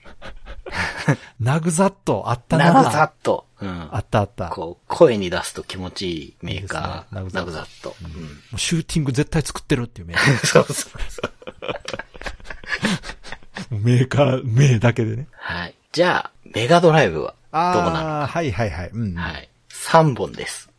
[1.40, 3.46] ナグザット、あったなナグザット。
[3.62, 3.90] うん。
[3.92, 4.50] あったあった。
[4.50, 7.20] もこう、声に出すと気持ちいいメーカー。
[7.20, 7.96] いいですねナグザットナグザット。
[8.04, 8.40] うん。
[8.56, 10.36] うシューティング絶対作ってるっていうメーカー。
[10.46, 11.22] そうそうそ
[13.72, 13.80] う。
[13.80, 15.28] メーカー、名だけでね。
[15.32, 15.76] はい。
[15.92, 18.90] じゃあ、メガドライブはどうなるああ、はいはいはい。
[18.94, 19.16] うん。
[19.16, 19.50] はい。
[19.72, 20.70] 3本です。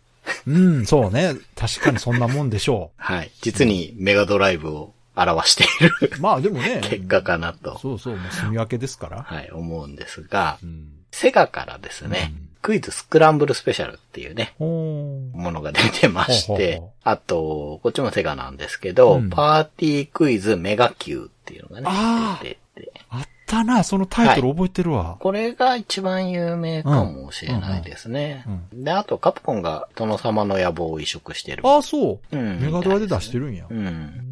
[0.46, 1.34] うん、そうね。
[1.56, 3.30] 確かにそんなもんでしょはい。
[3.40, 6.20] 実にメガドライブを表しているう。
[6.20, 6.80] まあでもね。
[6.82, 9.22] 結果かなと、そうそう、もう住み分けですから。
[9.22, 10.88] はい、思うんですがう、ん。
[11.10, 12.32] セガからですね、
[12.62, 14.54] クイズスクランブルスペシャルっていうね。
[14.58, 21.90] ものが出てましほうほうてほ、あと、こっちもセガなんですけど、うんパーティークイズメガ Q っていうのが
[22.38, 25.16] ね出てて、あったな、そのタイトル覚えてるわ。
[25.20, 28.44] これが一番有名かもしれないですね。
[28.72, 31.66] うんで、あとカプコンが殿様の野望を移植してる。
[31.66, 32.36] ああ、そう。
[32.36, 33.66] うんメガドラで出してるんや。
[33.68, 33.74] う。
[33.74, 34.29] うんん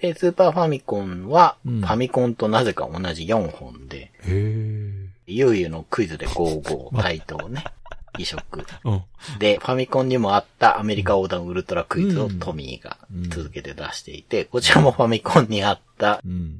[0.00, 4.90] で、スーパーファミコンは、うんファミコンとなぜか同じ4本で、へえ。
[5.26, 7.64] ゆうゆうのクイズで55 タイトをね、
[8.18, 8.42] 移植。
[8.84, 9.02] うん。
[9.38, 12.96] で、ファミコンにもあったアメリカ横断ウルトラクイズをうんトミーが
[13.28, 15.80] 続けて出していて、こちらもファミコンにあっ。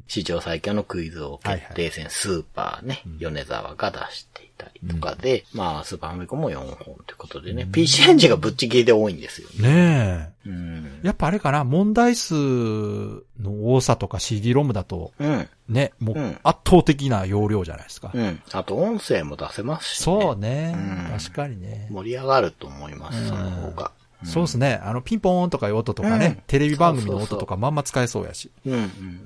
[0.06, 6.76] 史上最強のクイズ王決定戦スーパーね、米沢が出していたりとかで、まあ、スーパーファミコンも4本
[7.06, 9.68] ということでね、PC エンジンがぶっちぎりで多いんですよね。
[9.68, 11.06] ねうんえ。。
[11.06, 15.48] やっぱあれかな、問題数の多さとか CD ロムだと、うん。
[15.68, 18.10] ね、もううん圧倒的な容量じゃないですか。
[18.12, 18.42] うん。
[18.52, 20.04] あと音声も出せますし、ね。
[20.04, 21.18] そうねうん。
[21.18, 21.88] 確かにね。
[21.90, 23.92] 盛り上がると思います、その方が。
[24.24, 24.80] そうですね。
[24.82, 28.50] あの、ピンポーンとかいう音とかね、うんテレビ番組の音とかまんま使えそうやし。
[28.66, 28.76] うん、う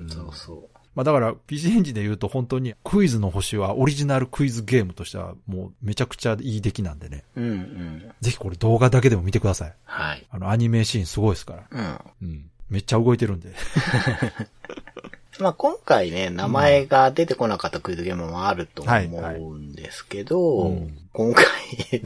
[0.05, 0.69] ん、そうそう。
[0.95, 7.23] まあだから、PC エンジンで言うと本当にクイズの星はオリジナルクイズゲームとしてはもうめちゃくちゃいい出来なんでね。
[7.35, 8.11] うん、うん。
[8.21, 9.73] ぜひこれ動画だけでも見てください。
[9.83, 10.25] はい。
[10.29, 11.99] あの、アニメシーンすごいですから。
[12.21, 12.29] うん。
[12.29, 12.49] うん。
[12.69, 13.53] めっちゃ動いてるんで。
[15.39, 21.45] まあ今回ね、名前が出てこなかったクイズゲームもあるとはい思うんですけど、うん今回、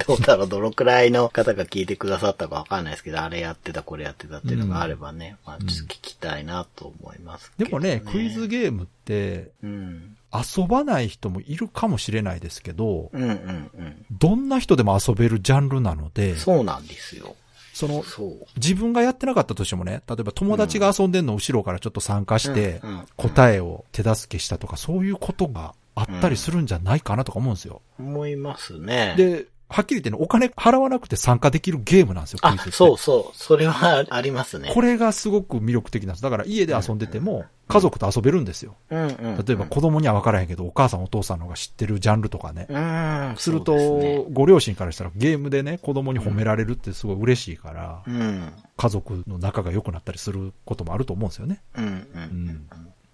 [0.08, 10.16] どうだろう、どのくらいの方が聞いてくださったかわかんないですけど、あれやってた、これやってたっていうのがあればね、まあちょっと聞きたいなと思いますけど、でもね、クイズゲームってうん。
[10.32, 13.34] 遊ばない人もいるかもしれないですけど、うんうんう
[13.82, 14.06] ん。
[14.12, 17.36] どんな人でも遊べるジャンルなので、そうなんですよ。
[17.74, 18.46] その、そう。
[18.58, 22.80] 自分がやってなかったとしてもね、例えば友達が遊んでんの後ろからちょっと参加して
[23.18, 27.82] 答えを手助けしたとか、そういうことがあったりするんじゃないかなとか思うんですよ。
[28.00, 29.16] 思いますね。
[29.18, 33.38] で、はっきり言ってね、お金払わなくて参加できるゲームなんですよ、クイあズって。、そうそう。
[33.38, 34.72] それはありますね。
[34.74, 36.24] これがすごく魅力的なんです。
[36.24, 38.76] だから家で遊んでても、家族と遊べるんですよ。
[38.90, 39.46] うんうんうん。
[39.46, 42.66] 例えば子供には分からへんけど、お母さんお父さんの方が知ってるジャンルとかね。
[42.68, 43.36] うん。
[43.38, 48.52] するそうですねと、ご両親からしたらゲームでね、子供に褒められるってすごい嬉しいから、うん。
[48.76, 51.62] 家族の仲が良くなったりすることもあると思うんですよね。
[51.78, 52.08] うんう。
[52.16, 52.68] うんん。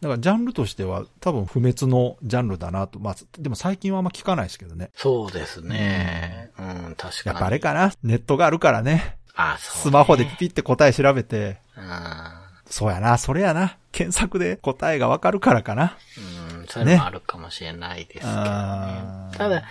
[0.05, 2.99] だからジャンルとしては多分不滅のジャンルだなと。
[2.99, 4.91] まあ、でも最近はあんま聞かないですけどね。
[4.93, 6.51] そうですね。
[6.59, 7.33] うん、確かに。
[7.33, 9.17] やっぱあれかなネットがあるからね。
[9.33, 13.77] あ、そう、スマホでピピって答え調べて、あそうやな、それやな。
[13.91, 15.97] 検索で答えがわかるからかな。
[16.19, 18.33] ーうん、それもあるかもしれないですけどね。
[18.35, 19.63] あーただ、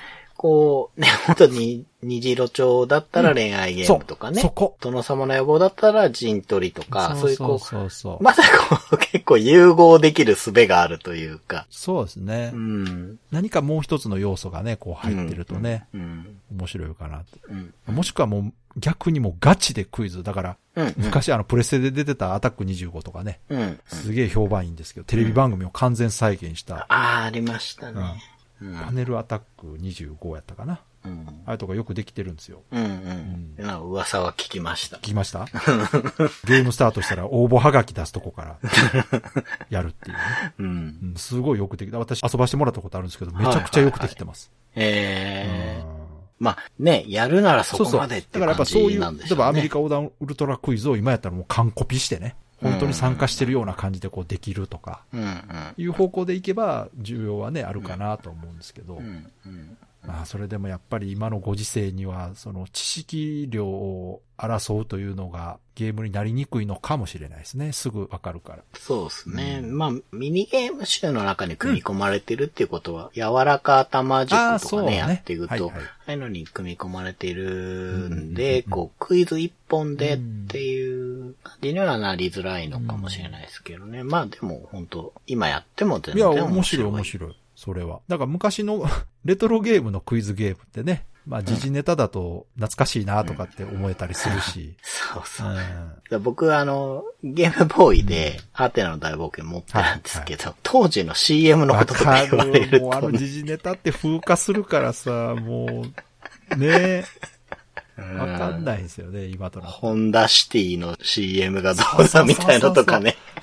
[0.44, 4.42] こう、ね、本当に、虹色町だったら恋愛ゲームとかね。
[4.42, 8.22] そうそこ殿様の野望だったら陣取りとか、そういうこう、そうそう。
[8.22, 11.66] まだこう、結構融合できる術があるというか。
[11.70, 12.50] そうですね。
[12.52, 13.18] うん。
[13.30, 16.36] 何かもう一つの要素がね、こう入ってるとね、うん。
[16.54, 17.24] 面白いかなと。
[17.48, 17.94] うん。
[17.94, 20.22] もしくはもう逆にもうガチでクイズ。
[20.22, 20.94] だから、うん、うん。
[20.98, 23.60] 昔あのプレステで出てたアタック25とかね、うん。
[23.60, 23.80] うん。
[23.86, 28.02] すげえ評判いいんですけど、テレビ番組を完全再現した、ああ、ありましたね。
[28.64, 28.78] うん。
[28.78, 30.80] パネルアタック25やったかな。
[31.04, 31.42] うん。
[31.44, 32.62] あれとかよくできてるんですよ。
[32.72, 32.82] うん。
[32.82, 33.54] うん。
[33.58, 35.00] なんか噂は聞きました聞。
[35.00, 35.44] きました？
[36.46, 38.58] ゲームスタートしたら応募はがき出すとこから
[39.70, 40.22] やるっていうね。
[40.58, 40.66] うん。
[40.66, 40.70] う
[41.08, 41.98] ん、すごいよくできた。
[41.98, 44.50] 私遊ばしてもらったことあるんですけど、めちゃくちゃよくできてます。
[44.74, 46.04] ええうん
[46.40, 47.94] まあ、ね、やるならそそうそう。
[47.94, 49.42] こまでってだからやっぱ感そういう、じなんでしょうね。
[49.42, 52.34] 例えばアメリカ横断ウルトラクイズを今やったらもう完コピしてね、
[52.64, 55.02] 本当に参加してるような感じでこうできるとか。
[55.76, 59.76] いう方向でいけば需要はね、あるかなと思うんですけど、うんうん。
[60.06, 67.72] まあそれでもやっぱり今のご時世には、その知識量を争うというのがゲームになりにくいのかもしれないですね。
[67.72, 68.62] すぐわかるから。
[68.78, 69.60] そうですね。
[69.62, 74.36] まあ、ミニゲーム集の中に組み込まれてるっていうことは、柔らか頭あ塾
[74.68, 84.04] とかね、やっていくと、はいはいああいうのに組み込まれているんうんで、こう、クイズ一本でっていう感じにはなりづらいのかもしれないですけどね。
[84.04, 87.36] まあでも、本当今やっても全いや、然面白い面白い。
[87.64, 88.00] それは。
[88.08, 88.84] だから昔の
[89.24, 94.76] レトロゲームのクイズゲームってね、まあ時事ネタだと懐かしいなとかって思えたりするし。
[94.82, 95.56] そうそう
[96.10, 96.18] う。
[96.18, 102.80] ん僕はあの、ゲームボーイで、アテナの大冒険持ってるんですけど、当時の CM のこわととかか言われる。
[102.82, 105.86] もうあの時事ネタって風化するからさ、も
[106.52, 107.04] う、ね
[107.96, 113.12] わかんないんですよね、今となホンダシティの CM がどうだみたいなのとかね。
[113.12, 113.33] そうそう。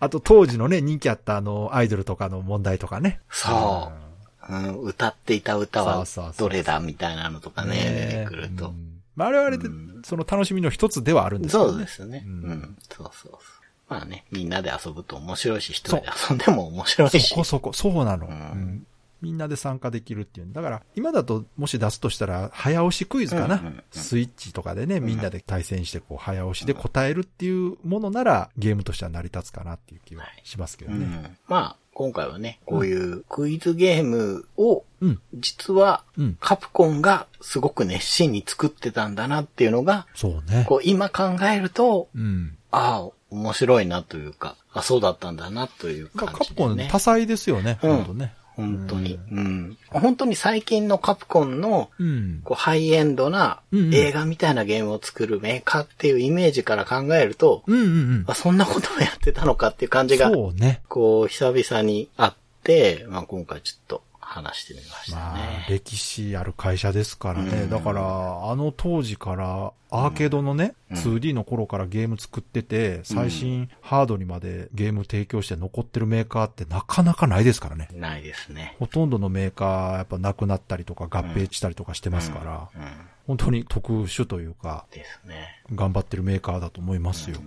[0.00, 3.20] あと当時のね、人気あったあの、アイドルとかの問題とかね。
[3.30, 4.06] そう。
[4.48, 8.70] うん、歌っていた歌はそうそうそうどれだみたいなのとかね、出てくるとう。
[8.70, 9.68] んまあ、あれはあれで、
[10.04, 11.70] その楽しみの一つではあるんですけどね。
[11.72, 12.22] そうですね。
[12.26, 13.40] ううんん、そうそうそう。
[13.88, 17.20] まあね、みんなで遊ぶと面白いし、一人で遊んでも面白いし。
[17.20, 18.86] そこそこ、そうなの、うんうん
[19.22, 20.48] みんなで参加できるっていう。
[20.52, 23.56] だから、今だと、もし出すとしたら、早押しクイズかな。
[23.56, 31.04] うんうんうんスイッチとかでね、みんなで対戦して、こう、早押しで答えるっていうものなら、ゲームとしては成り立つかなっていう気はしますけどね。
[31.04, 35.20] うん、まあ、今回はね、こういうクイズゲームを、うん。
[35.34, 40.66] 実はうん、カプコンがすごく熱心に作ってたんだなっていうのが、そうね。
[40.68, 42.56] こう今考えると、うん。
[42.70, 46.88] ああ、面白いなというか、あ、そうだったんだなというまあ感じで、カプコンね。
[46.92, 48.34] 多彩ですよね、うん本当ね。
[48.56, 49.76] 本当に、うん。
[49.90, 52.40] 本当に最近のカプコンの、うん。
[52.42, 53.60] こう、ハイエンドな
[53.92, 58.24] 映画みたいなゲームを作るメーカーっていうイメージから考えると、うんうんうん。
[58.26, 60.80] あそんなことをやってたのかっていう感じが、そうね。
[60.88, 64.02] こう、久々にあって、まあ今回ちょっと
[64.36, 65.66] 話してみましたまあ、ね。
[65.68, 67.62] 歴史ある会社ですからね。
[67.62, 77.88] うんだから、あの当時から、アーケードのね、うん 2D の頃からゲーム作ってて、最新ハードにまでゲーム提供して残ってるメーカーってなかなかないですからね。
[77.92, 78.76] ないですね。
[78.78, 82.88] ほとんどのメーカー、やっぱなくなったりとか合併したりとかしてますから、うん。
[83.26, 85.62] 本当に特殊というか、ですね。
[85.74, 87.38] 頑張ってるメーカーだと思いますよ。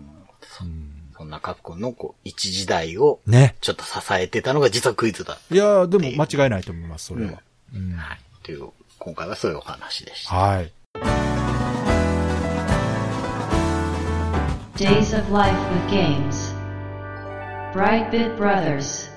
[0.42, 3.58] そうんそんなカプコンのこう、一時代をね。
[3.60, 5.38] ちょっと支えてたのが実はクイズだ。
[5.52, 7.42] いやーでも間違いないと思います、それは。
[7.76, 8.20] うんはい。
[8.42, 10.34] という、今回はそういうお話でした。
[10.34, 10.72] はい。
[14.78, 16.56] Days of Life with Games.
[17.74, 19.12] Brightbit Brothers.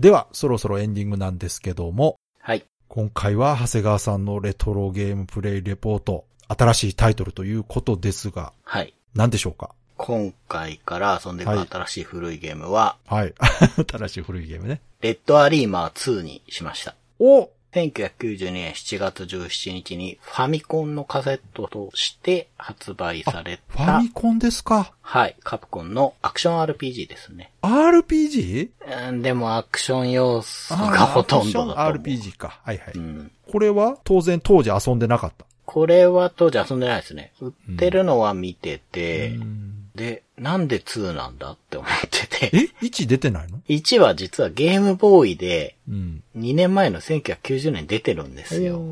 [0.00, 2.64] では、そろそろエンディングなんですけども、はい。
[2.88, 8.94] 今回は長谷川さんのレトロゲームプレイレポート、新しいタイトルということですが、はい。
[9.14, 9.70] 何でしょうか？
[9.96, 13.34] 今回から遊んでるはい新しい古いゲームは、はい。
[13.90, 14.80] 新しい古いゲームね。
[15.00, 16.94] レッドアリーマー2にしました。
[17.20, 24.92] お1992年7月17日にファミコンのカセットとして発売されファたミ、コンですか？
[25.02, 27.50] はい、カプコンのアクション RPG ですね。
[27.62, 28.70] ?RPG?
[29.08, 31.78] うんでもアクション要素がほとんどだと思う。
[31.88, 32.60] アクション RPG か。
[32.64, 32.92] はいはい。
[32.94, 33.32] うん。
[33.50, 35.44] これは当然当時遊んでなかった。
[35.66, 37.32] これは当時遊んでないですね。
[37.40, 42.50] 売ってるのは見てて、うんで、なんで2なんだって思ってて。
[42.52, 46.22] え ?1 出てないの？1は実はゲームボーイでうん。
[46.36, 48.82] 2年前の1990年に出てるんですよ。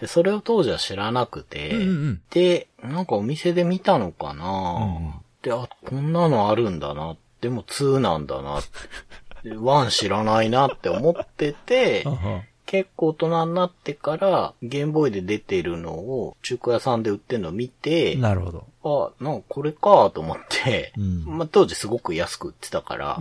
[0.00, 7.16] で、それを当時は知らなくて、うんうんで、なんかお店で見たのかな、うんで、あ、こんなのあるんだな。
[7.40, 8.60] でも2なんだな。
[9.42, 12.04] で1知らないなって思ってて
[12.66, 19.12] 結構大人になってから、ゲームボーイで出てるのを中古屋さんで売ってるのを見て、なるほど。
[19.20, 23.18] あ、なんかこれかと思って、うんまあ当時すごく安く売ってたから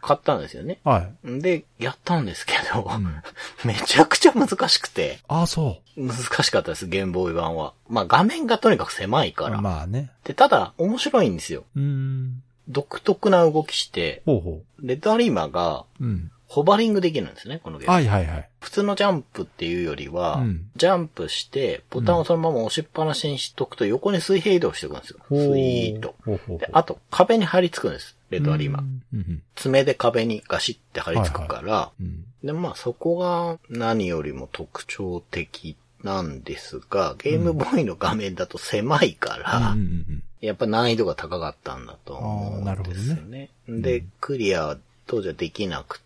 [0.00, 0.80] 買ったんですよね。
[0.84, 0.92] うん。
[0.92, 1.40] はい。
[1.40, 3.22] で、やったんですけど、ん
[3.64, 7.72] めちゃくちゃ難しくて、あ、そ難しかったです、ゲームボーイ版は。
[7.88, 9.50] まあ画面がとにかく狭いかう。
[9.50, 9.60] ら。
[9.60, 10.10] まあね。
[10.24, 11.64] で、ただ、面白いんですよ。
[11.76, 12.42] うん。
[12.68, 16.04] 独特な動きして、ほうほレッドアリーマーが、う。
[16.04, 16.30] うん。
[16.46, 17.94] ホバリングできるんですね、このゲーム。
[17.94, 18.48] はいはいはい。
[18.60, 25.18] 普通のジャンプっていうよりは、うんジャンプして、ボタンをそのまま押しっぱなしにしとくと横に水平移動していくんですよ。
[25.28, 26.14] スイーッと。
[26.24, 28.16] ほうほうほうで、あと壁に張り付くんです。
[28.30, 28.82] レッドアリーマ
[29.54, 43.48] 爪で壁にガシって張り付くから、うんで、まあそこが何よりも特徴的なんですが、ゲームボーイの画面だと狭いから、うんうんうんやっぱ難易度が高かったんだと思うんですよね。
[43.66, 44.76] で、クリア
[45.06, 46.03] 当時はできなくて、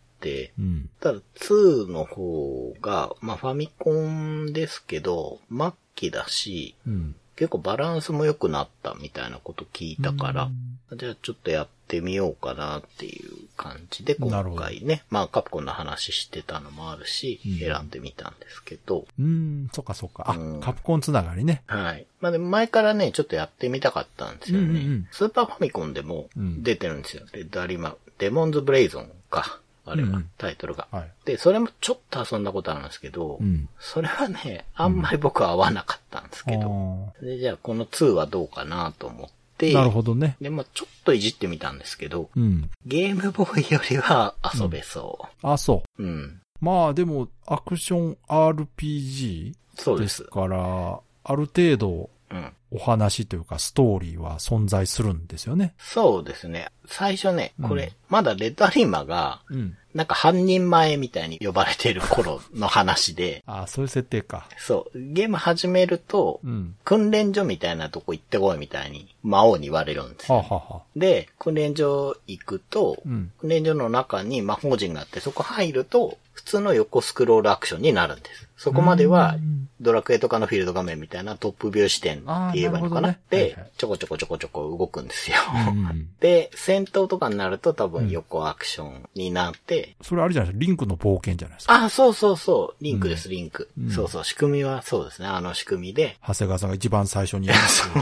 [0.59, 10.51] うんただ2の方が、まあファミコンですけど、末期だし、うん結構バランスも良くなったみたいなこと聞いたから、
[10.97, 20.25] じゃあちょっとやってみようかなっていう感じで今回ね、まあカプコンの話してたのもあるし、うん選んでみたんですけど、うん、そっかそっか。
[20.27, 21.63] あうん、カプコンつながりね。
[21.69, 22.07] はい。
[22.21, 24.65] まあでも前からね、ちょっとやってみたかったんですよね。
[24.65, 27.23] うんうんうんスーパーファミコンでもうん出てるんですよ。
[27.33, 29.61] レッドアリマ、デモンズブレイゾンか。
[29.91, 30.87] あれは、うんうんタイトルが。
[30.91, 31.11] はい。
[31.25, 33.69] で、それもちょっと遊んだことあるんですけど、うん。
[33.79, 40.37] それはね、あんまり僕は合わなかったんですけど、あで、じゃあこの2はどうかなと思って、ーなるほどね。
[40.41, 42.71] で、まあちょっといじってみたんですけど、うん。
[42.87, 45.29] ゲームボーイよりは遊べそ。
[45.43, 46.25] あ、そううん。
[46.25, 46.41] う。
[46.61, 50.09] まあでも、アクション RPG そうで。
[50.09, 52.53] すから、ある程度うん。
[52.71, 55.75] お話というかストーリーは存在するんですよね。
[55.79, 56.69] そうですね。
[56.87, 59.77] 最初ね、これ、うんまだレッドアリーマが、うん。
[59.95, 64.49] なんか半人前みたいに呼ばれてる頃の話で、 あそういう設定か。
[64.57, 66.77] そう、ゲーム始めると、うん。
[66.85, 70.39] 訓練所みたいなとこ行ってこいみたいに魔王に言われるんですよ。
[70.39, 73.31] はあ、はあはあ、で、訓練所行くと、うん。
[73.39, 78.48] 訓練所の中に魔法陣があって、そこ入ると、普通の横スクロールアクションになるんです。
[78.59, 83.11] そこまではうん、ドラクエとかのフィールド画面みたいなトップビュー視点って言えばいいのかな？
[83.11, 85.37] あーなるほどねはいではい、ちょこちょこちょこちょこ動くんですよ。
[86.21, 90.65] で、戦闘とかになると多分横アクションになって、それあれじゃないですか。
[90.67, 91.85] リンクの冒険じゃないですか。
[91.85, 96.17] あ、そうそうそう、リンクです、リンク、うんそうそう、仕組みはそうですね、あの仕組みで。
[96.27, 97.49] 長谷川さんが一番最初に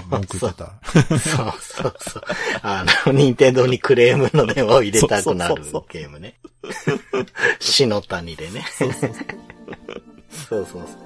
[0.08, 0.72] 文句言ってた。
[1.18, 2.24] そうそうそう。
[2.62, 5.54] あの、任天堂にクレームの電話を入れたくなる
[5.90, 6.38] ゲームね。
[7.60, 8.64] 死の谷でね。
[8.78, 10.15] そうそうそう。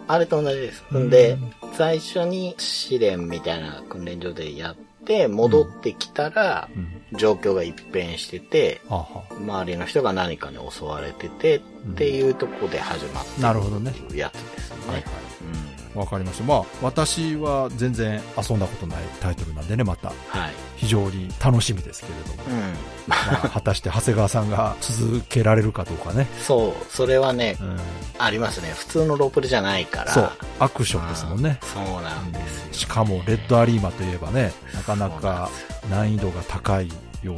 [0.08, 0.84] あれと同じです。
[0.92, 1.38] うんんで、
[1.74, 7.00] 最初に試練みたいな訓練所でやって、戻ってきたら、うん。
[7.18, 11.60] 状況が一変してて、周りの人が何かに襲われてて、っ
[11.96, 13.92] ていうとこで始まってあ、なるほどね。
[14.10, 14.76] るやつですね。
[14.86, 15.04] はいはい。
[15.42, 15.69] うん。
[15.94, 16.44] わかりました。
[16.44, 20.52] まあ、私は全然遊んだことないタイトルなんでね、またはい。
[20.76, 22.56] 非常に楽しみですけれども。
[22.56, 22.60] うん。
[23.06, 26.26] まあ、果たして長谷川さんが続けられるかどうかね。
[26.38, 27.76] そう、それはね、うん。
[28.18, 28.70] ありますね。
[28.70, 30.12] 普通のロープレじゃないから。
[30.12, 30.30] そう。
[30.58, 31.58] アクションですもんね。
[31.62, 32.72] そうなんですよ。
[32.72, 35.50] しかも、レッドアリーマといえばね、なかなか
[35.90, 37.36] 難易度が高いようなイ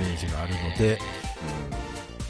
[0.00, 0.98] メージがあるので、う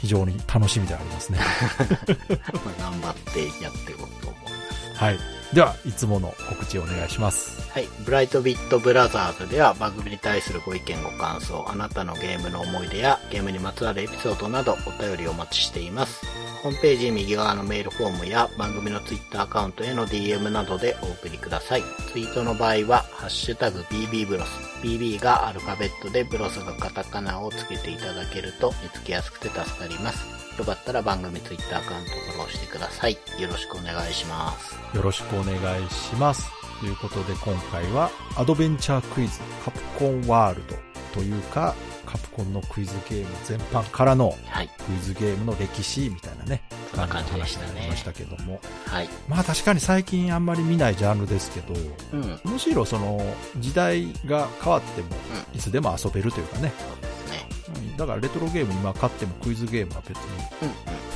[0.01, 1.39] 非常に楽しみでありますね。
[2.79, 4.50] 頑張ってやっていこうと思います。
[5.01, 5.19] はい。
[5.51, 7.67] では、いつもの告知をお願いします。
[7.71, 7.87] はい。
[8.05, 16.23] ブライトビットブラザーズでは番組に対するご意見ご感想、あなたのゲームの思い出やゲームにまつわるエピソードなどお便りをお待ちしています。
[16.61, 21.83] ホームページ右側のメールフォームや番組のツイッターアカウントへの DM などでお送りください。
[22.13, 24.49] ツイートの場合は、ハッシュタグ BB ブロス。
[24.83, 30.40] BB がアルファベットでブロスがカタカナをつけていただけると見つけやすくて助かります。
[30.57, 33.13] よかったら番組ツイッターアカウントフォローしてください。
[33.39, 34.75] よろしくお願いします。
[34.95, 36.49] よろしくお願いします。
[36.79, 40.75] ということで今回はアドベンチャークイズカプコンワールド
[41.13, 41.75] というか
[42.05, 44.67] カプコンのクイズゲーム全般からのはい。
[44.67, 48.59] クイズゲームの歴史みたいなね、そんな感じの話になりましたけども。
[48.85, 49.09] はい。
[49.27, 51.73] まあ確かに最近あんまり見ないジャンルですけど、
[52.13, 52.39] うん。
[52.43, 53.21] むしろその
[53.59, 55.07] 時代が変わっても
[55.53, 56.73] いつでも遊べるというかね。
[57.05, 57.10] うん
[57.97, 60.23] だからレトロゲーム今買ってもクイズゲームは別に。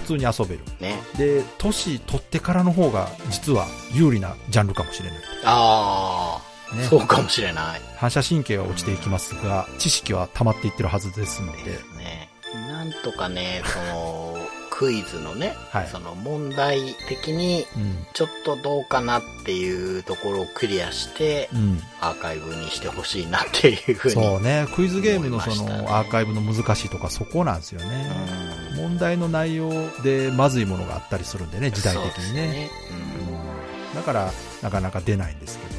[0.04, 0.62] 普通に遊べる。
[0.80, 1.00] ね。
[1.18, 5.20] で、年取ってからの方が実は有利なジャンルかもしれない。
[5.46, 6.40] あ
[6.72, 7.82] あ、ねそうかもしれない。
[7.98, 12.30] 反射神経は落ちていきますが、知識は溜まっていってるはずですので、ですね。
[12.54, 14.38] なんとかね、その、
[14.78, 18.06] クイズのね、はいその問題的に、うん。
[18.14, 21.80] ちょっとどうかなっていうところをクリアして、うん。
[22.02, 24.14] アーカイブにしてほしいなっていうふうに。
[24.16, 28.12] そうね、クイズゲームのそのアーカイブの難しいとかそこなんですよね。
[28.50, 29.72] うん問題の内容
[30.04, 32.48] でまずいものがあったりするんでね、時代的にね。
[32.48, 32.70] ね。
[32.92, 35.75] うんだから、なかなか出ないんですけど。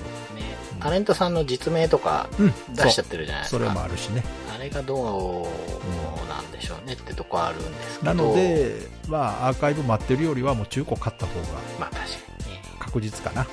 [0.80, 3.58] タレントさんの実名とかうん、出しちゃってるじゃないですか。
[3.58, 4.22] それもあるしね。
[4.54, 8.14] あれがどうなんでしょうねってとこあるんですけど。
[8.14, 8.76] なの、で、
[9.08, 11.46] まあ、アーカイブ待ってるよりはもう中古買った方が
[11.78, 12.06] まあ確か
[12.46, 12.62] にね。
[12.78, 13.42] 確実かな。
[13.42, 13.46] う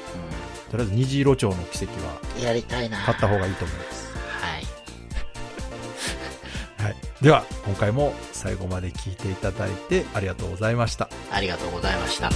[0.72, 2.42] とりあえず虹色町の奇跡はん。
[2.42, 3.04] やりたいな。
[3.04, 4.14] 買った方がいいと思います。
[4.40, 4.64] はい。
[6.84, 6.96] はい。
[7.22, 11.10] では、今回も最後まで聞いていただいてありがとうございました。
[11.32, 12.30] ありがとうございました。